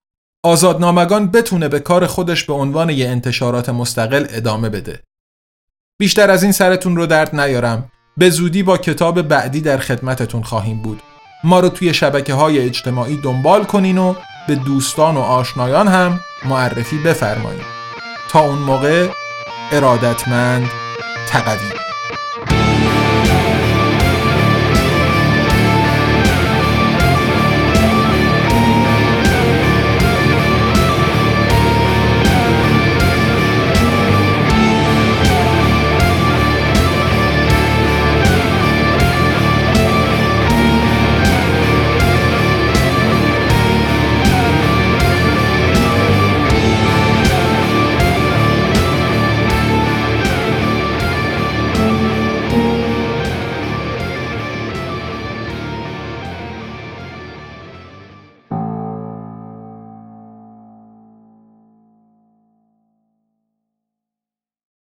آزادنامگان 0.44 1.30
بتونه 1.30 1.68
به 1.68 1.80
کار 1.80 2.06
خودش 2.06 2.44
به 2.44 2.52
عنوان 2.52 2.90
یه 2.90 3.08
انتشارات 3.08 3.68
مستقل 3.68 4.26
ادامه 4.30 4.68
بده. 4.68 5.00
بیشتر 6.00 6.30
از 6.30 6.42
این 6.42 6.52
سرتون 6.52 6.96
رو 6.96 7.06
درد 7.06 7.40
نیارم. 7.40 7.90
به 8.16 8.30
زودی 8.30 8.62
با 8.62 8.78
کتاب 8.78 9.22
بعدی 9.22 9.60
در 9.60 9.78
خدمتتون 9.78 10.42
خواهیم 10.42 10.82
بود. 10.82 11.02
ما 11.44 11.60
رو 11.60 11.68
توی 11.68 11.94
شبکه 11.94 12.34
های 12.34 12.58
اجتماعی 12.58 13.16
دنبال 13.16 13.64
کنین 13.64 13.98
و 13.98 14.14
به 14.48 14.54
دوستان 14.54 15.16
و 15.16 15.20
آشنایان 15.20 15.88
هم 15.88 16.20
معرفی 16.44 16.98
بفرمایید. 16.98 17.80
تا 18.30 18.40
اون 18.40 18.58
موقع 18.58 19.08
ارادتمند 19.72 20.70
تقوی 21.28 21.89